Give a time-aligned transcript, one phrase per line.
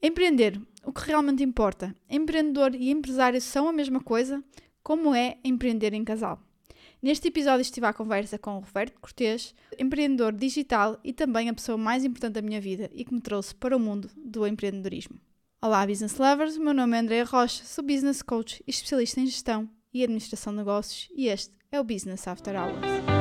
[0.00, 1.94] Empreender, o que realmente importa?
[2.08, 4.42] Empreendedor e empresário são a mesma coisa?
[4.80, 6.40] Como é empreender em casal?
[7.02, 11.76] Neste episódio estive à conversa com o Roberto Cortês, empreendedor digital e também a pessoa
[11.76, 15.18] mais importante da minha vida e que me trouxe para o mundo do empreendedorismo.
[15.60, 16.56] Olá, business lovers!
[16.56, 20.58] Meu nome é Andrea Rocha, sou business coach e especialista em gestão e administração de
[20.58, 23.17] negócios e este é o Business After Hours.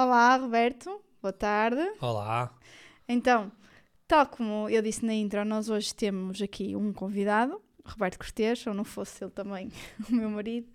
[0.00, 1.02] Olá, Roberto.
[1.20, 1.80] Boa tarde.
[2.00, 2.56] Olá.
[3.08, 3.50] Então,
[4.06, 8.74] tal como eu disse na intro, nós hoje temos aqui um convidado, Roberto Cortês, ou
[8.74, 9.72] não fosse ele também
[10.08, 10.68] o meu marido,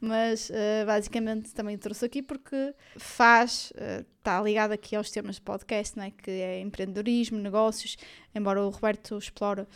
[0.00, 5.42] mas uh, basicamente também trouxe aqui porque faz, uh, está ligado aqui aos temas de
[5.42, 7.98] podcast, né, que é empreendedorismo, negócios,
[8.34, 9.66] embora o Roberto explore uh,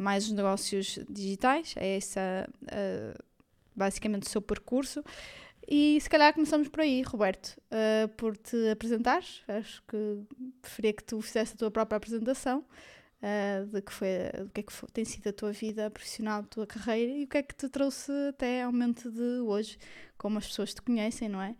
[0.00, 2.48] mais os negócios digitais, é essa
[3.76, 5.04] basicamente o seu percurso.
[5.68, 9.42] E se calhar começamos por aí, Roberto, uh, por te apresentares.
[9.48, 9.96] Acho que
[10.62, 12.64] preferia que tu fizesse a tua própria apresentação
[13.20, 14.08] uh, de que foi,
[14.44, 17.24] do que é que foi, tem sido a tua vida profissional, a tua carreira e
[17.24, 19.76] o que é que te trouxe até ao momento de hoje,
[20.16, 21.56] como as pessoas te conhecem, não é?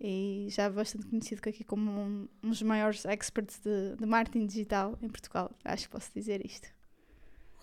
[0.00, 4.98] E já bastante conhecido aqui como um, um dos maiores experts de, de marketing digital
[5.02, 5.50] em Portugal.
[5.62, 6.79] Acho que posso dizer isto.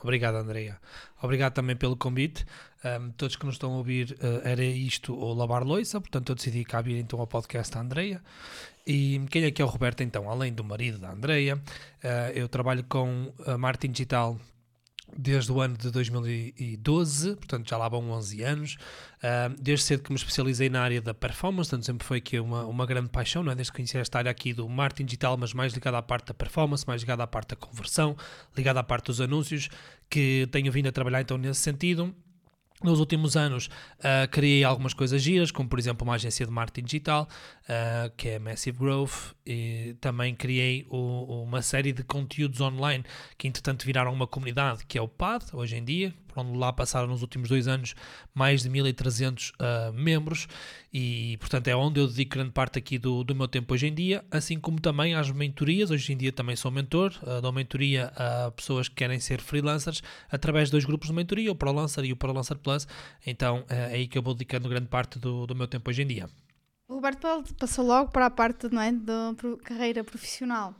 [0.02, 0.80] Obrigado, Andrea.
[1.22, 2.46] Obrigado também pelo convite.
[2.86, 6.36] Um, todos que nos estão a ouvir, uh, era isto ou lavar louça, portanto eu
[6.36, 8.22] decidi vir então ao podcast da Andrea.
[8.86, 10.30] E quem é que é o Roberto então?
[10.30, 14.40] Além do marido da Andrea, uh, eu trabalho com a marketing digital
[15.18, 18.78] desde o ano de 2012, portanto já lá vão 11 anos,
[19.60, 22.86] desde cedo que me especializei na área da performance, portanto sempre foi aqui uma, uma
[22.86, 23.56] grande paixão, não é?
[23.56, 26.34] desde que conheci esta área aqui do marketing digital, mas mais ligada à parte da
[26.34, 28.16] performance, mais ligada à parte da conversão,
[28.56, 29.70] ligada à parte dos anúncios,
[30.10, 32.16] que tenho vindo a trabalhar então nesse sentido,
[32.84, 33.68] nos últimos anos
[34.00, 37.28] uh, criei algumas coisas giras, como por exemplo uma agência de marketing digital,
[37.64, 43.04] uh, que é Massive Growth, e também criei o, uma série de conteúdos online
[43.38, 47.08] que entretanto viraram uma comunidade, que é o PAD, hoje em dia, onde lá passaram
[47.08, 47.96] nos últimos dois anos
[48.34, 50.48] mais de 1300 uh, ah, membros
[50.94, 53.94] e, portanto, é onde eu dedico grande parte aqui do, do meu tempo hoje em
[53.94, 55.92] dia, assim como também às mentorias.
[55.92, 60.02] Hoje em dia também sou mentor, uh, dou mentoria a pessoas que querem ser freelancers
[60.32, 62.88] através de dois grupos de mentoria, o ProLancer e o ProLancer Plus.
[63.26, 66.08] Então, é aí que eu vou dedicando grande parte do, do meu tempo hoje em
[66.08, 66.30] dia.
[66.88, 67.28] O Roberto
[67.60, 70.74] passou logo para a parte não é, da carreira profissional.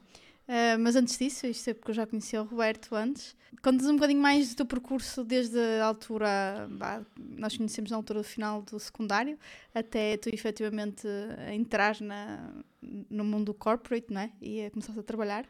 [0.48, 3.96] Uh, mas antes disso, isto é porque eu já conhecia o Roberto antes, contas um
[3.96, 8.62] bocadinho mais do teu percurso desde a altura, bah, nós conhecemos na altura do final
[8.62, 9.38] do secundário,
[9.76, 11.06] até tu efetivamente
[11.54, 14.32] entrar na, no mundo corporate, não é?
[14.42, 15.46] E começaste a trabalhar.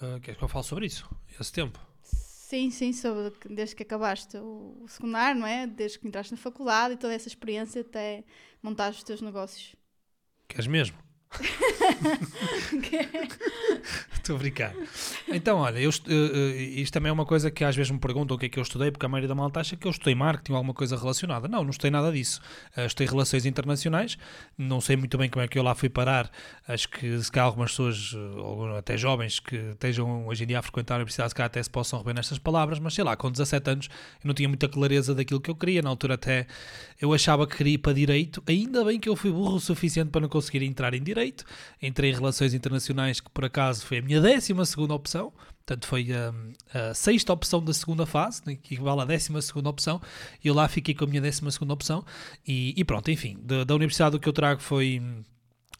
[0.00, 1.10] Uh, queres que eu fale sobre isso?
[1.40, 1.80] Esse tempo?
[2.02, 5.66] Sim, sim, sobre desde que acabaste o, o secundário, não é?
[5.66, 8.22] Desde que entraste na faculdade e toda essa experiência até
[8.62, 9.74] montar os teus negócios.
[10.48, 10.96] Queres mesmo?
[14.12, 14.74] Estou a brincar.
[15.28, 18.46] Então, olha, eu, isto também é uma coisa que às vezes me perguntam o que
[18.46, 20.56] é que eu estudei, porque a maioria da malta acha que eu estudei marketing ou
[20.56, 21.48] alguma coisa relacionada.
[21.48, 22.40] Não, não estudei nada disso.
[22.76, 24.18] Uh, estudei relações internacionais,
[24.58, 26.30] não sei muito bem como é que eu lá fui parar.
[26.66, 30.62] Acho que se calhar algumas pessoas, ou até jovens, que estejam hoje em dia a
[30.62, 33.30] frequentar a universidade, se calhar até se possam rever nestas palavras, mas sei lá, com
[33.30, 33.88] 17 anos
[34.22, 35.80] eu não tinha muita clareza daquilo que eu queria.
[35.80, 36.46] Na altura até
[37.00, 40.10] eu achava que queria ir para direito, ainda bem que eu fui burro o suficiente
[40.10, 41.44] para não conseguir entrar em direito direito,
[41.80, 46.08] entrei em relações internacionais, que por acaso foi a minha décima segunda opção, portanto foi
[46.12, 46.32] a,
[46.90, 50.00] a sexta opção da segunda fase, né, que equivale à décima segunda opção,
[50.42, 52.04] e eu lá fiquei com a minha décima segunda opção,
[52.46, 55.00] e, e pronto, enfim, da, da universidade o que eu trago foi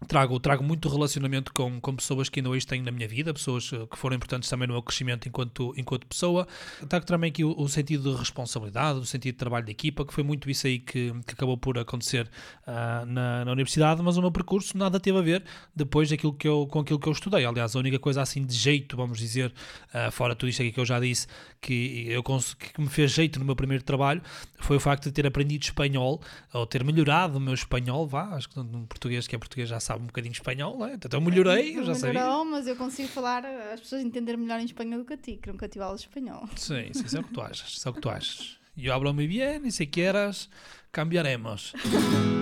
[0.06, 3.70] trago, trago muito relacionamento com, com pessoas que ainda hoje tenho na minha vida, pessoas
[3.72, 6.46] eh, que foram importantes também no meu crescimento enquanto, enquanto pessoa.
[6.88, 10.12] Trago também aqui o, o sentido de responsabilidade, o sentido de trabalho de equipa, que
[10.12, 12.28] foi muito isso aí que, que acabou por acontecer
[12.66, 16.48] uh, na, na universidade, mas o meu percurso nada teve a ver depois daquilo que
[16.48, 17.44] eu, com aquilo que eu estudei.
[17.44, 19.52] Aliás, a única coisa assim de jeito, vamos dizer,
[19.94, 21.26] uh, fora tudo isto aqui que eu já disse,
[21.60, 24.22] que, eu que me fez jeito no meu primeiro trabalho,
[24.58, 26.20] foi o facto de ter aprendido espanhol,
[26.52, 29.79] ou ter melhorado o meu espanhol, vá, acho que no português que é português já
[29.80, 30.94] sabe um bocadinho espanhol, não é?
[30.94, 32.20] Então eu melhorei, eu já sabia.
[32.20, 35.38] Melhorou, mas eu consigo falar, as pessoas entenderem melhor em espanhol do que a ti,
[35.42, 36.48] que nunca tive aulas de espanhol.
[36.56, 38.58] Sim, sim, isso é o que tu achas, isso é o que tu achas.
[38.76, 40.48] Eu hablo muy bien e se quieras
[40.92, 41.72] cambiaremos.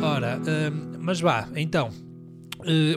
[0.02, 1.90] Ora, um, mas vá, então,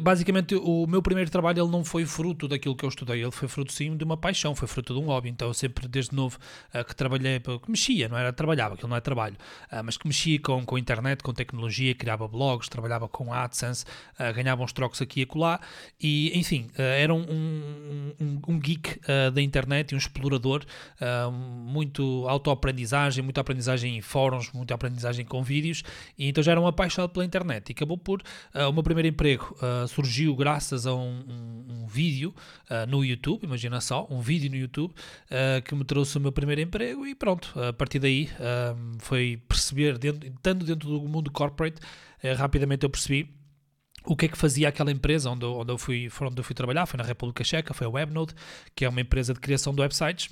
[0.01, 3.47] basicamente o meu primeiro trabalho ele não foi fruto daquilo que eu estudei, ele foi
[3.47, 6.37] fruto sim de uma paixão, foi fruto de um hobby, então eu sempre desde novo
[6.73, 9.35] uh, que trabalhei, que mexia, não era trabalhava, aquilo não é trabalho,
[9.71, 13.85] uh, mas que mexia com, com internet, com tecnologia, criava blogs, trabalhava com AdSense,
[14.35, 15.59] ganhava uns trocos aqui e acolá.
[15.99, 17.21] E enfim, era um,
[18.19, 18.99] um, um, geek
[19.33, 20.63] da internet e um explorador,
[21.41, 25.83] muito autoaprendizagem, muita aprendizagem em fóruns, muita aprendizagem com vídeos.
[26.17, 27.69] E então já era um apaixonado pela internet.
[27.69, 28.21] E acabou por
[28.53, 32.33] o meu primeiro emprego uh, surgiu graças a um, um, um vídeo
[32.69, 36.31] uh, no YouTube, imagina só, um vídeo no YouTube uh, que me trouxe o meu
[36.31, 38.29] primeiro emprego e pronto, a partir daí
[38.99, 41.79] foi perceber, dentro, estando dentro do mundo corporate,
[42.37, 43.29] rapidamente eu percebi
[44.05, 46.85] o que é que fazia aquela empresa onde, onde, eu fui, onde eu fui trabalhar,
[46.85, 48.33] foi na República Checa, foi a Webnode,
[48.75, 50.29] que é uma empresa de criação de websites,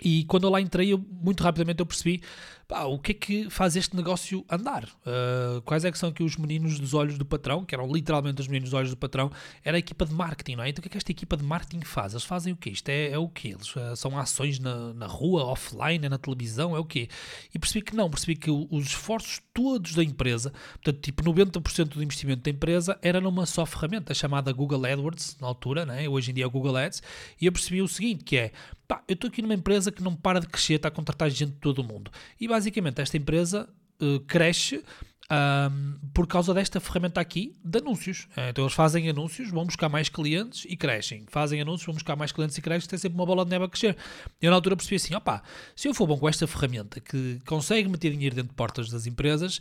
[0.00, 2.22] e quando eu lá entrei, eu, muito rapidamente eu percebi
[2.68, 4.84] pá, o que é que faz este negócio andar?
[4.84, 8.40] Uh, quais é que são aqui os meninos dos olhos do patrão, que eram literalmente
[8.40, 9.30] os meninos dos olhos do patrão,
[9.64, 10.68] era a equipa de marketing, não é?
[10.68, 12.12] Então o que é que esta equipa de marketing faz?
[12.12, 12.70] Eles fazem o quê?
[12.70, 13.48] Isto é, é o quê?
[13.48, 17.08] Eles, uh, são ações na, na rua, offline, é na televisão, é o quê?
[17.54, 20.52] E percebi que não, percebi que os esforços todos da empresa,
[20.82, 25.46] portanto, tipo 90% do investimento da empresa era numa só ferramenta chamada Google AdWords, na
[25.46, 26.06] altura, né?
[26.06, 27.02] hoje em dia é o Google Ads,
[27.40, 28.52] e eu percebi o seguinte, que é,
[28.86, 31.52] pá, eu estou aqui numa empresa que não para de crescer, está a contratar gente
[31.52, 33.68] de todo o mundo, e basicamente esta empresa
[34.00, 34.82] uh, cresce
[35.30, 38.28] um, por causa desta ferramenta aqui de anúncios.
[38.36, 41.24] Eh, então eles fazem anúncios, vão buscar mais clientes e crescem.
[41.28, 42.88] Fazem anúncios, vão buscar mais clientes e crescem.
[42.88, 43.96] Tem sempre uma bola de neve a crescer.
[44.40, 45.42] Eu na altura percebi assim: opá,
[45.74, 49.06] se eu for bom com esta ferramenta que consegue meter dinheiro dentro de portas das
[49.06, 49.60] empresas,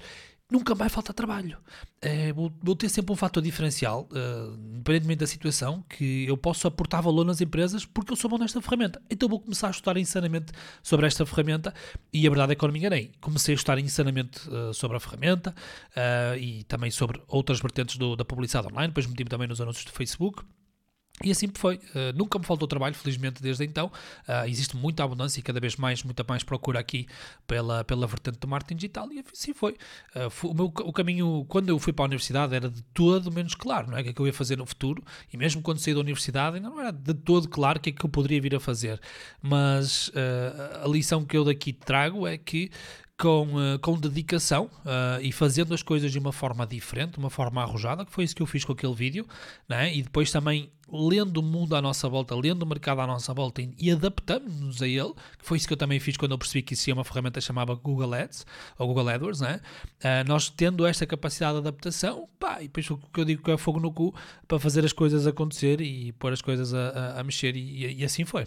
[0.50, 1.58] nunca vai faltar trabalho.
[2.02, 6.68] É, vou, vou, ter sempre um fator diferencial, uh, independentemente da situação, que eu posso
[6.68, 9.02] aportar valor nas empresas porque eu sou bom nesta ferramenta.
[9.10, 10.54] Então vou começar a estudar insanamente
[10.84, 11.74] sobre esta ferramenta
[12.14, 13.12] e a verdade é que eu não me enganei.
[13.20, 15.56] Comecei a estudar insanamente uh, sobre a ferramenta
[15.92, 19.86] uh, e também sobre outras vertentes do, da publicidade online, depois meti-me também nos anúncios
[19.86, 20.44] do Facebook.
[21.24, 21.76] E assim foi.
[21.76, 23.88] Uh, nunca me faltou trabalho, felizmente, desde então.
[24.28, 27.08] Uh, existe muita abundância e cada vez mais, muita mais procura aqui
[27.48, 29.78] pela, pela vertente do marketing digital e assim foi.
[30.14, 33.32] Uh, foi o, meu, o caminho, quando eu fui para a universidade, era de todo
[33.32, 34.02] menos claro, não é?
[34.02, 35.02] O que é que eu ia fazer no futuro.
[35.32, 37.94] E mesmo quando saí da universidade, ainda não era de todo claro o que é
[37.94, 39.00] que eu poderia vir a fazer.
[39.42, 40.12] Mas
[40.84, 42.70] a lição que eu daqui trago é que
[43.18, 43.48] com,
[43.82, 48.12] com dedicação uh, e fazendo as coisas de uma forma diferente, uma forma arrojada, que
[48.12, 49.26] foi isso que eu fiz com aquele vídeo,
[49.68, 49.96] né?
[49.96, 53.62] e depois também lendo o mundo à nossa volta, lendo o mercado à nossa volta
[53.78, 56.74] e, adaptando-nos a ele, que foi isso que eu também fiz quando eu percebi que
[56.74, 58.46] existia uma ferramenta chamada Google Ads,
[58.78, 59.62] ou Google AdWords, né?
[60.00, 63.52] Uh, nós tendo esta capacidade de adaptação, pá, e depois o que eu digo que
[63.52, 64.14] é fogo no cu,
[64.48, 68.04] para fazer as coisas acontecer e pôr as coisas a, a, a mexer, e, e
[68.06, 68.46] assim foi.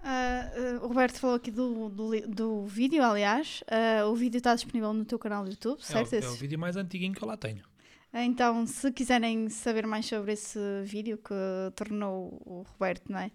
[0.00, 3.62] Uh, o Roberto falou aqui do, do, do vídeo, aliás.
[3.62, 6.14] Uh, o vídeo está disponível no teu canal do YouTube, certo?
[6.14, 7.67] É o, é o vídeo mais antiguinho que eu lá tenho.
[8.12, 11.34] Então, se quiserem saber mais sobre esse vídeo que
[11.76, 13.30] tornou o Roberto, não é?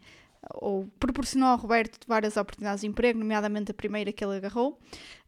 [0.55, 4.79] ou proporcionou ao Roberto várias oportunidades de emprego, nomeadamente a primeira que ele agarrou,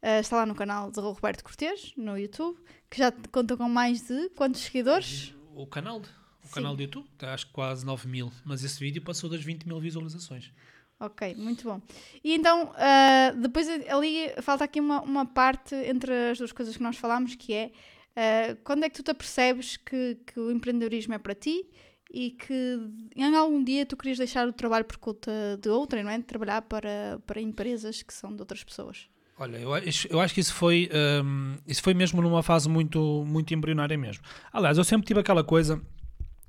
[0.03, 2.57] uh, está lá no canal de Roberto Cortes, no YouTube,
[2.89, 5.33] que já conta com mais de quantos seguidores?
[5.53, 6.01] O canal,
[6.43, 9.65] o canal do YouTube, acho que quase 9 mil, mas esse vídeo passou das 20
[9.65, 10.51] mil visualizações.
[10.99, 11.81] Ok, muito bom.
[12.23, 16.83] E então, uh, depois ali falta aqui uma, uma parte entre as duas coisas que
[16.83, 17.71] nós falámos, que é
[18.15, 21.65] uh, quando é que tu te apercebes que, que o empreendedorismo é para ti
[22.11, 22.79] e que
[23.15, 25.31] em algum dia tu querias deixar o trabalho por conta
[25.61, 26.17] de outra, não é?
[26.17, 29.09] De trabalhar para, para empresas que são de outras pessoas.
[29.37, 30.89] Olha, eu acho, eu acho que isso foi,
[31.23, 34.23] um, isso foi mesmo numa fase muito, muito embrionária mesmo.
[34.51, 35.81] Aliás, eu sempre tive aquela coisa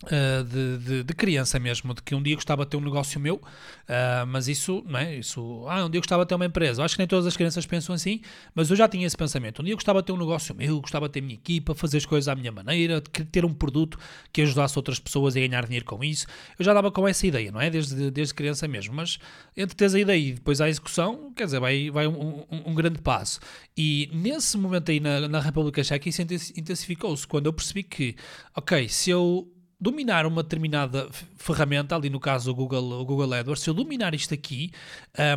[0.05, 3.19] Uh, de, de, de, criança mesmo, de que um dia gostava de ter um negócio
[3.19, 5.17] meu, uh, mas isso, não é?
[5.17, 6.85] Isso, ah, um dia gostava de ter uma empresa.
[6.85, 8.21] Acho que nem todas as crianças pensam assim,
[8.55, 9.63] mas eu já tinha esse pensamento.
[9.63, 11.97] Um dia gostava de ter um negócio meu, gostava de ter a minha equipa, fazer
[11.97, 13.99] as coisas à minha maneira, de ter um produto
[14.31, 16.27] que ajudasse outras pessoas a ganhar dinheiro com isso.
[16.59, 17.71] Eu já dava com essa ideia, não é?
[17.71, 19.19] Desde, desde criança mesmo, mas
[19.57, 22.75] entre teres a ideia e depois a execução, quer dizer, vai, vai um, um, um
[22.75, 23.41] grande passo.
[23.75, 28.15] E nesse momento aí na, na República Checa, isso intensificou-se quando eu percebi que,
[28.55, 31.07] ok, se eu dominar uma determinada
[31.37, 34.71] ferramenta, ali no caso o Google, o Google AdWords, se eu dominar isto aqui,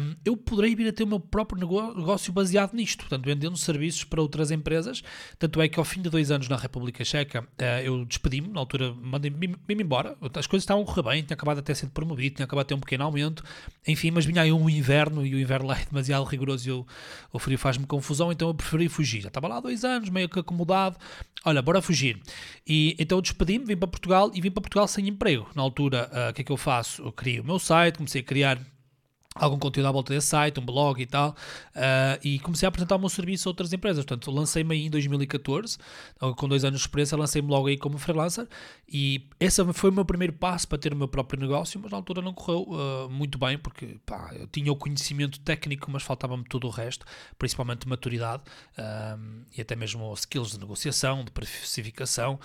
[0.01, 4.05] um, eu poderei vir a ter o meu próprio negócio baseado nisto, portanto, vendendo serviços
[4.05, 5.03] para outras empresas.
[5.37, 8.61] Tanto é que ao fim de dois anos na República Checa, uh, eu despedi-me, na
[8.61, 12.45] altura mandei-me embora, as coisas estavam a correr bem, tinha acabado até ser promovido, tinha
[12.45, 13.43] acabado a ter um pequeno aumento,
[13.85, 16.87] enfim, mas vinha aí um inverno e o inverno lá é demasiado rigoroso e eu,
[17.33, 19.21] o frio faz-me confusão, então eu preferi fugir.
[19.21, 20.97] Já estava lá dois anos, meio que acomodado,
[21.43, 22.19] olha, bora fugir.
[22.65, 25.47] E então despedi-me, vim para Portugal e vim para Portugal sem emprego.
[25.55, 27.01] Na altura, uh, o que é que eu faço?
[27.01, 28.59] Eu criei o meu site, comecei a criar
[29.35, 31.29] algum conteúdo à volta desse site, um blog e tal,
[31.75, 34.03] uh, e comecei a apresentar o meu serviço a outras empresas.
[34.03, 35.77] Portanto, lancei-me aí em 2014,
[36.35, 38.47] com dois anos de experiência, lancei-me logo aí como freelancer,
[38.91, 41.97] e esse foi o meu primeiro passo para ter o meu próprio negócio, mas na
[41.97, 46.43] altura não correu uh, muito bem, porque pá, eu tinha o conhecimento técnico, mas faltava-me
[46.43, 47.05] todo o resto,
[47.37, 48.41] principalmente maturidade,
[48.77, 52.39] uh, e até mesmo skills de negociação, de precificação,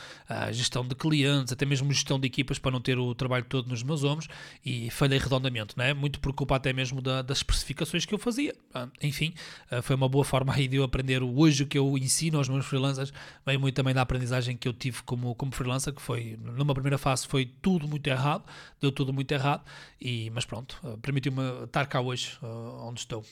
[0.53, 3.83] gestão de clientes, até mesmo gestão de equipas para não ter o trabalho todo nos
[3.83, 4.29] meus ombros,
[4.65, 5.95] e falhei redondamente, não é?
[5.95, 8.55] Muito por culpa até mesmo da, das especificações que eu fazia.
[8.75, 9.33] Ah, enfim,
[9.71, 12.49] ah, foi uma boa forma aí de eu aprender hoje o que eu ensino aos
[12.49, 13.13] meus freelancers,
[13.47, 16.99] veio muito também da aprendizagem que eu tive como, como freelancer, que foi, numa primeira
[16.99, 18.45] fase foi tudo muito errado,
[18.81, 19.65] deu tudo muito errado,
[20.01, 22.39] e, mas pronto, ah, permitiu-me estar cá hoje,
[22.81, 23.25] onde estou.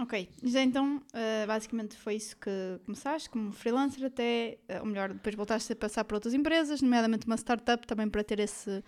[0.00, 1.02] Ok, já então
[1.44, 2.50] basicamente foi isso que
[2.86, 7.36] começaste como freelancer até, ou melhor, depois voltaste a passar para outras empresas, nomeadamente uma
[7.36, 8.84] startup também para ter esse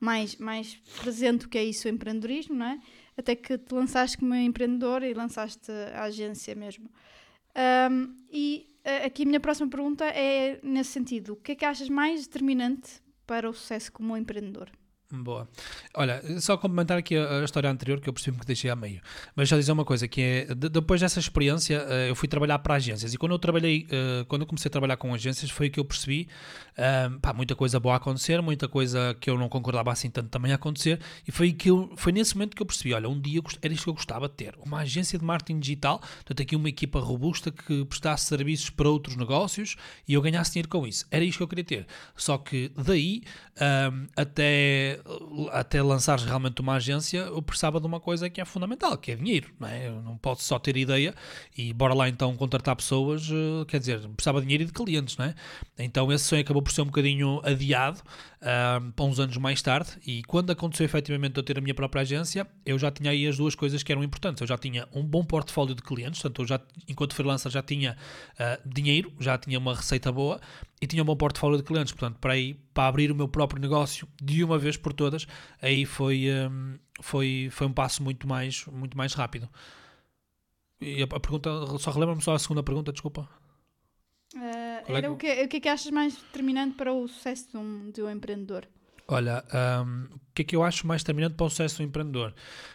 [0.00, 2.80] mais, mais presente o que é isso o empreendedorismo, não é?
[3.16, 6.90] Até que te lançaste como empreendedor e lançaste a agência mesmo.
[7.90, 11.64] Um, e uh, aqui a minha próxima pergunta é nesse sentido, o que é que
[11.64, 14.70] achas mais determinante para o sucesso como empreendedor?
[15.12, 15.48] Boa.
[15.94, 19.00] Olha, só complementar aqui a, a, história anterior que eu percebi que deixei a meio.
[19.34, 22.60] Mas já dizer uma coisa, que é, de, depois dessa experiência, uh, eu fui trabalhar
[22.60, 23.12] para agências.
[23.12, 25.84] E quando eu trabalhei, uh, quando eu comecei a trabalhar com agências, foi que eu
[25.84, 26.28] percebi,
[26.78, 30.28] uh, pá, muita coisa boa a acontecer, muita coisa que eu não concordava assim tanto
[30.28, 31.00] também a acontecer.
[31.26, 33.84] E foi, que eu, foi nesse momento que eu percebi, olha, um dia era isto
[33.84, 34.54] que eu gostava de ter.
[34.64, 39.16] Uma agência de marketing digital, portanto aqui uma equipa robusta que prestasse serviços para outros
[39.16, 39.74] negócios
[40.06, 41.04] e eu ganhasse dinheiro com isso.
[41.10, 41.86] Era isto que eu queria ter.
[42.14, 43.22] Só que daí
[44.16, 44.99] até
[45.52, 49.16] até lançares realmente uma agência, eu precisava de uma coisa que é fundamental, que é
[49.16, 49.88] dinheiro, não é?
[49.88, 51.14] Eu não posso só ter ideia
[51.56, 55.16] e bora lá então contratar pessoas, eh, quer dizer, precisava de dinheiro e de clientes,
[55.16, 55.34] não é?
[55.78, 58.00] Então esse sonho acabou por ser um bocadinho adiado
[58.40, 62.46] para uns anos mais tarde e quando aconteceu efetivamente eu ter a minha própria agência,
[62.64, 64.40] eu já tinha aí as duas coisas que eram importantes.
[64.40, 67.96] Eu já tinha um bom portfólio de clientes, portanto eu já, enquanto freelancer já tinha
[68.34, 70.40] uh, dinheiro, já tinha uma receita boa
[70.80, 73.60] e tinha um bom portfólio de clientes, portanto, para, aí, para abrir o meu próprio
[73.60, 75.26] negócio de uma vez por todas,
[75.60, 79.48] aí foi, um, foi, foi um passo muito mais, muito mais rápido.
[80.80, 83.28] E a, a pergunta, só relembra-me só a segunda pergunta, desculpa.
[84.34, 84.40] Uh,
[84.86, 87.56] era é o, que, o que é que achas mais determinante para o sucesso de
[87.58, 88.66] um, de um empreendedor?
[89.12, 89.42] Olha,
[89.84, 92.32] um, o que é que eu acho mais determinante para o sucesso do empreendedor?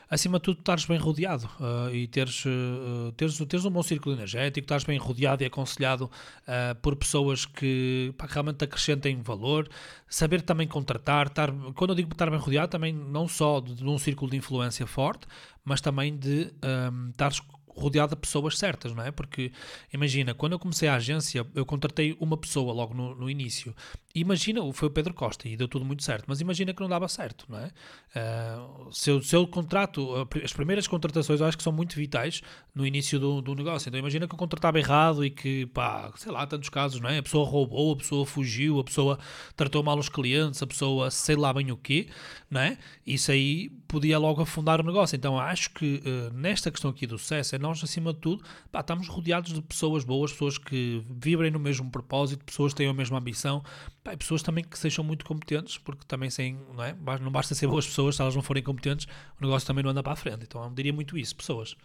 [0.10, 4.16] Acima de tudo, estares bem rodeado uh, e teres, uh, teres, teres um bom círculo
[4.16, 9.70] energético, estares bem rodeado e aconselhado uh, por pessoas que, pá, realmente acrescentem valor,
[10.10, 11.28] saber também contratar.
[11.28, 14.36] Estar, quando eu digo estar bem rodeado, também não só de, de um círculo de
[14.36, 15.26] influência forte,
[15.64, 16.54] mas também de
[16.92, 17.40] um, estares
[17.76, 19.12] rodeado de pessoas certas, não é?
[19.12, 19.52] Porque
[19.92, 23.76] imagina, quando eu comecei a agência, eu contratei uma pessoa logo no, no início.
[24.14, 27.08] Imagina, foi o Pedro Costa e deu tudo muito certo, mas imagina que não dava
[27.08, 27.72] certo, não é?
[28.16, 32.42] Uh, se, eu, se eu contrato, as primeiras contratações eu acho que são muito vitais
[32.74, 33.90] no início do, do negócio.
[33.90, 37.18] Então imagina que eu contratava errado e que, pá, sei lá, tantos casos, não é?
[37.18, 39.20] A pessoa roubou, a pessoa fugiu, a pessoa
[39.56, 42.08] tratou mal os clientes, a pessoa sei lá bem o quê,
[42.50, 42.78] não é?
[43.06, 45.16] Isso aí podia logo afundar o negócio.
[45.16, 48.82] Então acho que uh, nesta questão aqui do sucesso é nós, acima de tudo, pá,
[48.82, 52.94] estamos rodeados de pessoas boas, pessoas que vibrem no mesmo propósito, pessoas que têm a
[52.94, 53.64] mesma ambição,
[54.04, 56.96] pá, pessoas também que sejam muito competentes, porque também sem, não, é?
[57.22, 59.08] não basta ser boas pessoas, se elas não forem competentes,
[59.40, 60.44] o negócio também não anda para a frente.
[60.44, 61.76] Então eu diria muito isso, pessoas.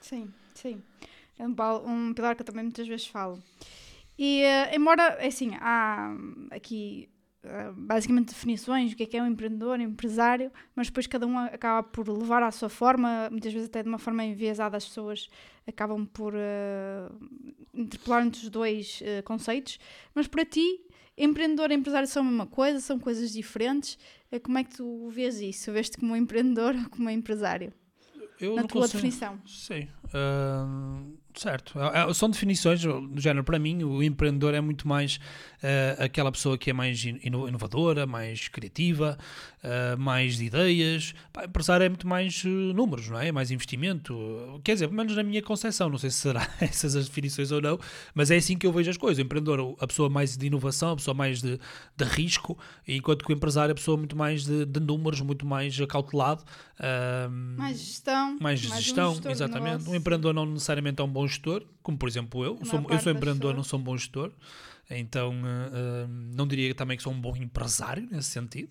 [0.00, 0.82] Sim, sim.
[1.38, 3.42] É um, pilar que eu também muitas vezes falo.
[4.18, 6.16] E, uh, embora, é assim, há
[6.50, 7.15] aqui ah,
[7.74, 11.38] basicamente definições do que é que é um empreendedor, um empresário, mas depois cada um
[11.38, 15.28] acaba por levar à sua forma, muitas vezes até de uma forma enviesada, as pessoas
[15.66, 17.28] acabam por uh,
[17.74, 19.78] interpelar entre os dois uh, conceitos.
[20.14, 20.80] Mas para ti,
[21.16, 23.98] empreendedor e empresário são a mesma coisa, são coisas diferentes.
[24.30, 25.72] Uh, como é que tu vês isso?
[25.72, 27.72] Vês-te como um empreendedor ou como um empresário?
[28.40, 28.98] Eu Na tua consigo...
[28.98, 29.40] definição.
[29.46, 29.88] Sim.
[30.06, 31.78] Uh, certo.
[31.78, 33.44] É, é, são definições do género.
[33.44, 38.48] Para mim, o empreendedor é muito mais uh, aquela pessoa que é mais inovadora, mais
[38.48, 39.18] criativa,
[39.62, 41.14] uh, mais de ideias.
[41.44, 43.30] Empresário é muito mais uh, números, não é?
[43.30, 44.60] Mais investimento.
[44.64, 47.60] Quer dizer, pelo menos na minha concepção, não sei se será essas as definições ou
[47.60, 47.78] não,
[48.14, 49.18] mas é assim que eu vejo as coisas.
[49.18, 51.60] O empreendedor, a pessoa mais de inovação, a pessoa mais de,
[51.96, 55.46] de risco, enquanto que o empresário é a pessoa muito mais de, de números, muito
[55.46, 56.44] mais acautelado.
[57.56, 58.25] mais gestão.
[58.40, 59.88] Mais, mais gestão, um exatamente.
[59.88, 62.58] Um empreendedor não necessariamente é um bom gestor, como por exemplo eu.
[62.64, 64.32] Sou, eu sou empreendedor, não sou um bom gestor.
[64.90, 68.70] Então, uh, não diria também que sou um bom empresário nesse sentido,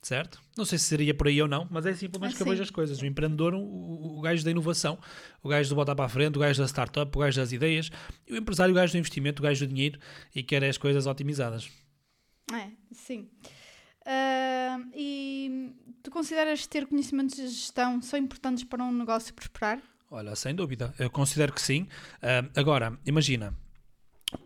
[0.00, 0.40] certo?
[0.56, 2.46] Não sei se seria por aí ou não, mas é assim pelo menos que eu
[2.46, 3.00] vejo as coisas.
[3.00, 4.98] O empreendedor, o, o gajo da inovação,
[5.42, 7.90] o gajo do botar para a frente, o gajo da startup, o gajo das ideias,
[8.26, 9.98] e o empresário, o gajo do investimento, o gajo do dinheiro
[10.34, 11.70] e quer as coisas otimizadas.
[12.50, 13.28] É, sim.
[14.02, 19.80] Uh, e tu consideras ter conhecimentos de gestão são importantes para um negócio prosperar?
[20.10, 21.82] Olha, sem dúvida, eu considero que sim.
[22.22, 23.54] Uh, agora, imagina,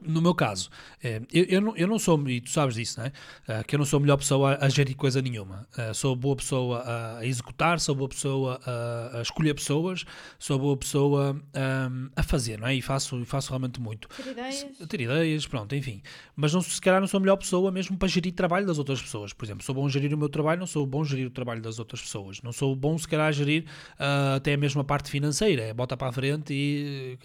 [0.07, 0.71] no meu caso,
[1.02, 3.12] eh, eu, eu, não, eu não sou, e tu sabes disso, não é?
[3.49, 5.66] Eh, que eu não sou a melhor pessoa a, a gerir coisa nenhuma.
[5.76, 6.85] Eh, sou boa pessoa
[7.19, 10.05] a executar, sou boa pessoa a, a escolher pessoas,
[10.38, 12.75] sou boa pessoa a, a fazer, não é?
[12.75, 14.09] E faço, faço realmente muito.
[14.09, 14.66] Ter ideias.
[14.88, 16.02] Ter ideias, pronto, enfim.
[16.35, 19.02] Mas não, se calhar não sou a melhor pessoa mesmo para gerir trabalho das outras
[19.02, 19.33] pessoas.
[19.33, 21.31] Por exemplo, sou bom a gerir o meu trabalho, não sou bom a gerir o
[21.31, 22.40] trabalho das outras pessoas.
[22.43, 23.64] Não sou bom, se calhar, a gerir
[23.99, 25.62] uh, até mesmo a parte financeira.
[25.62, 27.19] É bota para a frente e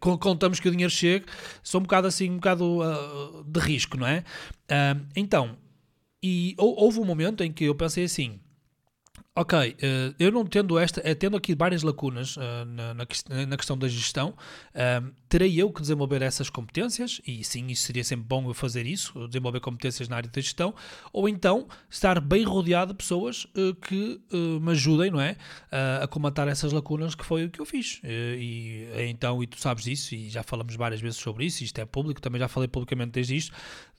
[0.00, 1.26] uh, contamos que o dinheiro chegue.
[1.62, 4.24] Sou um bocado assim, um bocado uh, de risco, não é?
[4.70, 5.56] Uh, então,
[6.22, 8.40] e houve um momento em que eu pensei assim,
[9.40, 13.06] Ok, uh, eu não tendo esta, uh, tendo aqui várias lacunas na, na,
[13.46, 14.34] na, questão da gestão,
[15.28, 19.28] terei eu que desenvolver essas competências, e sim, isso seria sempre bom eu fazer isso,
[19.28, 20.74] desenvolver competências na área da gestão,
[21.12, 23.46] ou então estar bem rodeado de pessoas
[23.82, 24.20] que
[24.60, 25.36] me ajudem, não é?
[26.02, 28.00] a comatar essas lacunas, que foi o que eu fiz.
[28.04, 31.84] e então, e tu sabes disso, e já falamos várias vezes sobre isso, isto é
[31.84, 33.52] público, também já falei publicamente desde isto,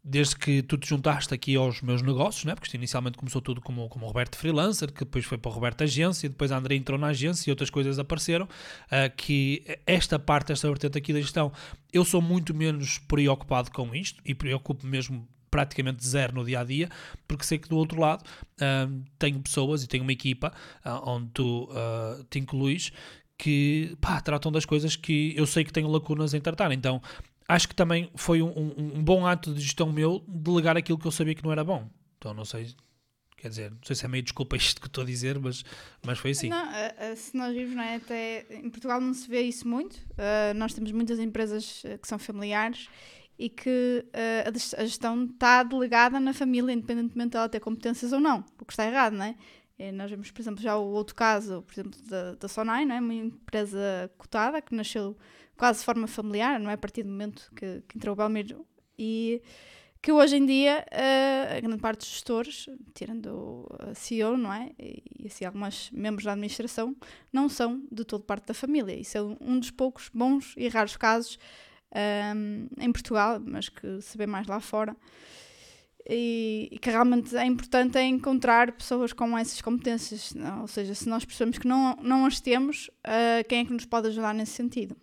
[0.10, 2.56] desde que tu te juntaste aqui aos meus negócios, né?
[2.56, 5.84] porque isto inicialmente começou tudo como, como Roberto Freelancer, que depois foi para o Roberto
[5.84, 10.51] Agência, depois a André entrou na agência e outras coisas apareceram, uh, que esta parte,
[10.51, 11.51] esta vertente aqui da gestão,
[11.94, 16.63] eu sou muito menos preocupado com isto e preocupo mesmo praticamente zero no dia a
[16.63, 16.89] dia,
[17.28, 20.51] porque sei que do outro lado uh, tenho pessoas e tenho uma equipa
[20.84, 22.92] uh, onde tu uh, te incluís
[23.39, 26.74] que pá, tratam das coisas que eu sei que tenho lacunas em tratar.
[26.74, 27.01] Então
[27.50, 31.08] acho que também foi um, um, um, bom ato de gestão meu delegar aquilo que
[31.08, 31.89] eu sabia que não era bom.
[32.18, 32.75] Então não sei,
[33.36, 35.65] quer dizer, não sei se é meio desculpa isto que estou a dizer, mas,
[36.06, 36.50] mas foi assim.
[36.50, 36.65] Não,
[37.15, 37.96] se nós vimos, não é?
[37.96, 39.96] Até em Portugal não se vê isso muito.
[39.96, 42.88] Uh, nós temos muitas empresas que são familiares
[43.39, 44.06] e que
[44.77, 48.86] a gestão está delegada na família, independentemente dela ter competências ou não, o que está
[48.86, 49.36] errado, não é?
[49.79, 52.95] E nós vemos, por exemplo, já o outro caso, por exemplo, da, da Sonai, não
[52.95, 53.00] é?
[53.00, 55.15] uma empresa cotada que nasceu
[55.55, 56.74] quase de forma familiar, não é?
[56.74, 58.67] A partir do momento que, que entrou o Belmiro
[58.98, 59.41] e
[60.01, 64.71] que hoje em dia uh, a grande parte dos gestores, tirando a CEO, não é?
[64.77, 66.93] E, e assim alguns membros da administração,
[67.31, 68.93] não são de todo parte da família.
[68.93, 71.39] Isso é um dos poucos bons e raros casos
[71.93, 74.95] um, ehm, em Portugal, mas que se vê mais lá fora.
[76.12, 80.34] E, e, que realmente é importante é encontrar pessoas com essas competências.
[80.60, 83.86] Ou seja, se nós percebemos que não, não as temos, uh, quem é que nos
[83.86, 84.98] pode ajudar nesse sentido?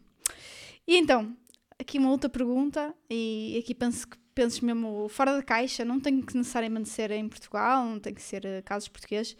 [0.84, 1.36] E então,
[1.78, 6.20] aqui uma outra pergunta, e aqui penso que penses mesmo fora da caixa, não tem
[6.20, 9.36] que necessariamente ser em Portugal, não tem que ser uh, casos portugueses.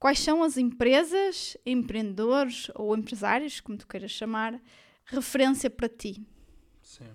[0.00, 4.60] Quais são as empresas, empreendedores ou empresários, como tu queiras chamar,
[5.06, 6.20] referência para ti?
[6.82, 7.06] Sim.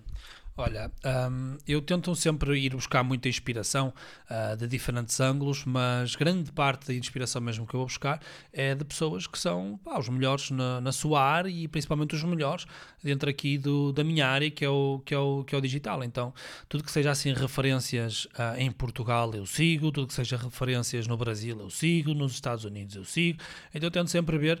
[0.56, 0.90] Olha,
[1.30, 3.94] um, eu tento sempre ir buscar muita inspiração
[4.28, 8.20] uh, de diferentes ângulos, mas grande parte da inspiração mesmo que eu vou buscar
[8.52, 12.22] é de pessoas que são pá, os melhores na, na, sua área e principalmente os
[12.24, 12.66] melhores
[13.02, 15.60] dentro aqui do, da minha área, que é, o, que, é o, que é o
[15.60, 16.04] digital.
[16.04, 16.34] Então,
[16.68, 21.16] tudo que seja assim referências uh, em Portugal eu sigo, tudo que seja referências no
[21.16, 23.38] Brasil eu sigo, nos Estados Unidos eu sigo.
[23.74, 24.60] Então, eu tento sempre ver,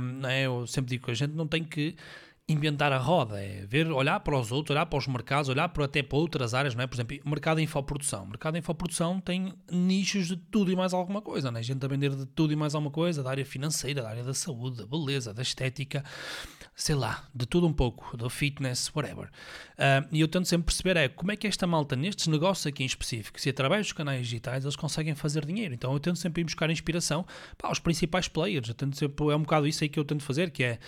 [0.00, 0.42] um, é?
[0.42, 1.96] eu sempre digo que a gente não tem que
[2.46, 5.86] inventar a roda, é ver, olhar para os outros, olhar para os mercados, olhar para,
[5.86, 6.86] até para outras áreas, não é?
[6.86, 8.24] Por exemplo, mercado de infoprodução.
[8.24, 11.62] O mercado de infoprodução tem nichos de tudo e mais alguma coisa, não é?
[11.62, 14.34] Gente a vender de tudo e mais alguma coisa, da área financeira, da área da
[14.34, 16.04] saúde, da beleza, da estética,
[16.74, 19.30] sei lá, de tudo um pouco, do fitness, whatever.
[19.78, 22.82] Uh, e eu tento sempre perceber é como é que esta malta, nestes negócios aqui
[22.82, 25.72] em específico, se através dos canais digitais eles conseguem fazer dinheiro.
[25.72, 27.24] Então eu tento sempre ir buscar inspiração
[27.56, 28.68] para os principais players.
[28.68, 30.78] Eu tento sempre, é um bocado isso aí que eu tento fazer, que é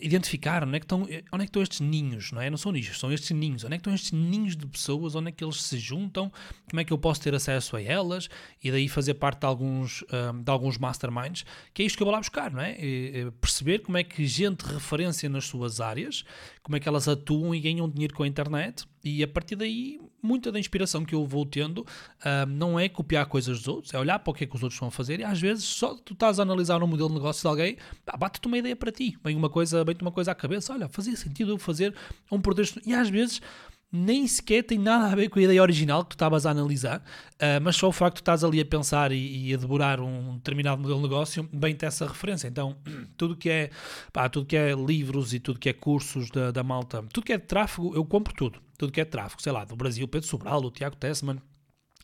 [0.00, 2.50] identificar onde é, que estão, onde é que estão estes ninhos, não é?
[2.50, 3.64] Não são nichos, são estes ninhos.
[3.64, 5.14] Onde é que estão estes ninhos de pessoas?
[5.14, 6.32] Onde é que eles se juntam?
[6.68, 8.28] Como é que eu posso ter acesso a elas?
[8.62, 12.06] E daí fazer parte de alguns, um, de alguns masterminds, que é isto que eu
[12.06, 12.76] vou lá buscar, não é?
[12.78, 16.24] E, perceber como é que gente referência nas suas áreas,
[16.62, 20.00] como é que elas atuam e ganham dinheiro com a internet e a partir daí,
[20.24, 23.98] muita da inspiração que eu vou tendo uh, não é copiar coisas dos outros, é
[23.98, 25.94] olhar para o que é que os outros estão a fazer e às vezes só
[25.94, 27.76] tu estás a analisar um modelo de negócio de alguém,
[28.18, 31.14] bate-te uma ideia para ti, vem uma coisa, vem-te uma coisa à cabeça, olha, fazia
[31.16, 31.94] sentido eu fazer
[32.30, 33.42] um produto e às vezes
[33.94, 36.98] nem sequer tem nada a ver com a ideia original que tu estavas a analisar,
[36.98, 40.34] uh, mas só o facto de estás ali a pensar e, e a devorar um
[40.34, 42.48] determinado modelo de negócio, bem-te essa referência.
[42.48, 42.76] Então,
[43.16, 43.70] tudo que é
[44.12, 47.32] pá, tudo que é livros e tudo que é cursos da, da malta, tudo que
[47.32, 48.60] é tráfego, eu compro tudo.
[48.76, 51.40] Tudo que é tráfego, sei lá, do Brasil, Pedro Sobral, o Tiago Tessman,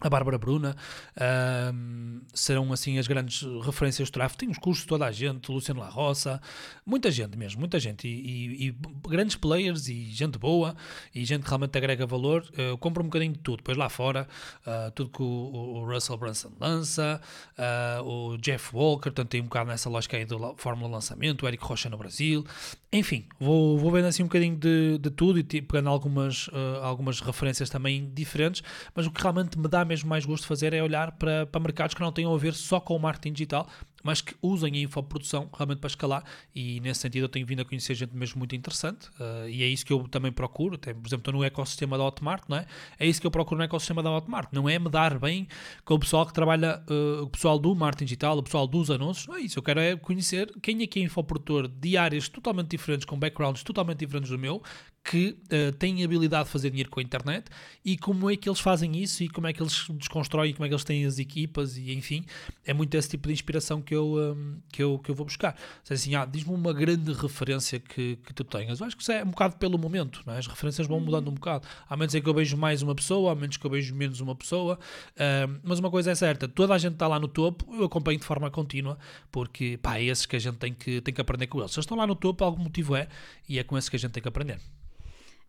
[0.00, 0.74] a Bárbara Bruna,
[1.16, 4.36] uh, serão assim as grandes referências do draft.
[4.36, 6.40] Tem os cursos de toda a gente, Luciano La Roça,
[6.86, 8.76] muita gente mesmo, muita gente, e, e, e,
[9.08, 10.74] grandes players e gente boa
[11.14, 12.44] e gente que realmente agrega valor.
[12.56, 14.26] Eu compro um bocadinho de tudo, depois lá fora,
[14.66, 17.20] uh, tudo que o, o, Russell Brunson lança,
[17.58, 21.48] uh, o Jeff Walker, portanto tem um bocado nessa lógica aí do Fórmula Lançamento, o
[21.48, 22.44] Eric Rocha no Brasil,
[22.92, 27.20] enfim, vou, vou vendo assim um bocadinho de, de tudo e pegando algumas, uh, algumas
[27.20, 28.62] referências também diferentes,
[28.94, 31.60] mas o que realmente me dá mesmo mais gosto de fazer é olhar para, para
[31.60, 33.68] mercados que não tenham a ver só com o marketing digital,
[34.02, 36.24] mas que usem a infoprodução realmente para escalar.
[36.54, 39.66] E nesse sentido eu tenho vindo a conhecer gente mesmo muito interessante uh, e é
[39.66, 42.66] isso que eu também procuro, Até, por exemplo estou no ecossistema da Hotmart, não é?
[42.98, 45.46] É isso que eu procuro no ecossistema da Hotmart, não é me dar bem
[45.84, 49.26] com o pessoal que trabalha, uh, o pessoal do marketing digital, o pessoal dos anúncios,
[49.26, 52.68] não é isso, eu quero é conhecer quem é que é infoprodutor de áreas totalmente
[52.68, 54.62] diferentes, com backgrounds totalmente diferentes do meu,
[55.02, 57.46] que uh, têm habilidade de fazer dinheiro com a internet
[57.84, 60.68] e como é que eles fazem isso e como é que eles desconstroem, como é
[60.68, 62.24] que eles têm as equipas e enfim,
[62.64, 65.56] é muito esse tipo de inspiração que eu, um, que eu, que eu vou buscar.
[65.84, 68.80] Seja assim, ah, diz-me uma grande referência que, que tu tenhas.
[68.80, 70.38] Eu acho que isso é um bocado pelo momento, é?
[70.38, 71.66] as referências vão mudando um bocado.
[71.88, 74.20] Há menos é que eu vejo mais uma pessoa, há menos que eu vejo menos
[74.20, 74.78] uma pessoa,
[75.14, 78.18] uh, mas uma coisa é certa, toda a gente está lá no topo, eu acompanho
[78.18, 78.98] de forma contínua,
[79.30, 81.70] porque pá, é esses que a gente tem que, tem que aprender com eles.
[81.72, 83.08] Se eles estão lá no topo, algum motivo é,
[83.48, 84.58] e é com esses que a gente tem que aprender.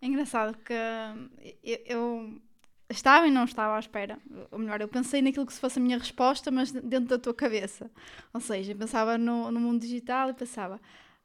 [0.02, 0.74] É engraçado que
[1.64, 2.42] eu, eu,
[2.92, 4.18] estava e não estava à espera.
[4.52, 7.34] Ou melhor, eu pensei naquilo que se fosse a minha resposta, mas dentro da tua
[7.34, 7.90] cabeça.
[8.34, 10.80] Ou seja, eu pensava no, no mundo digital e pensava.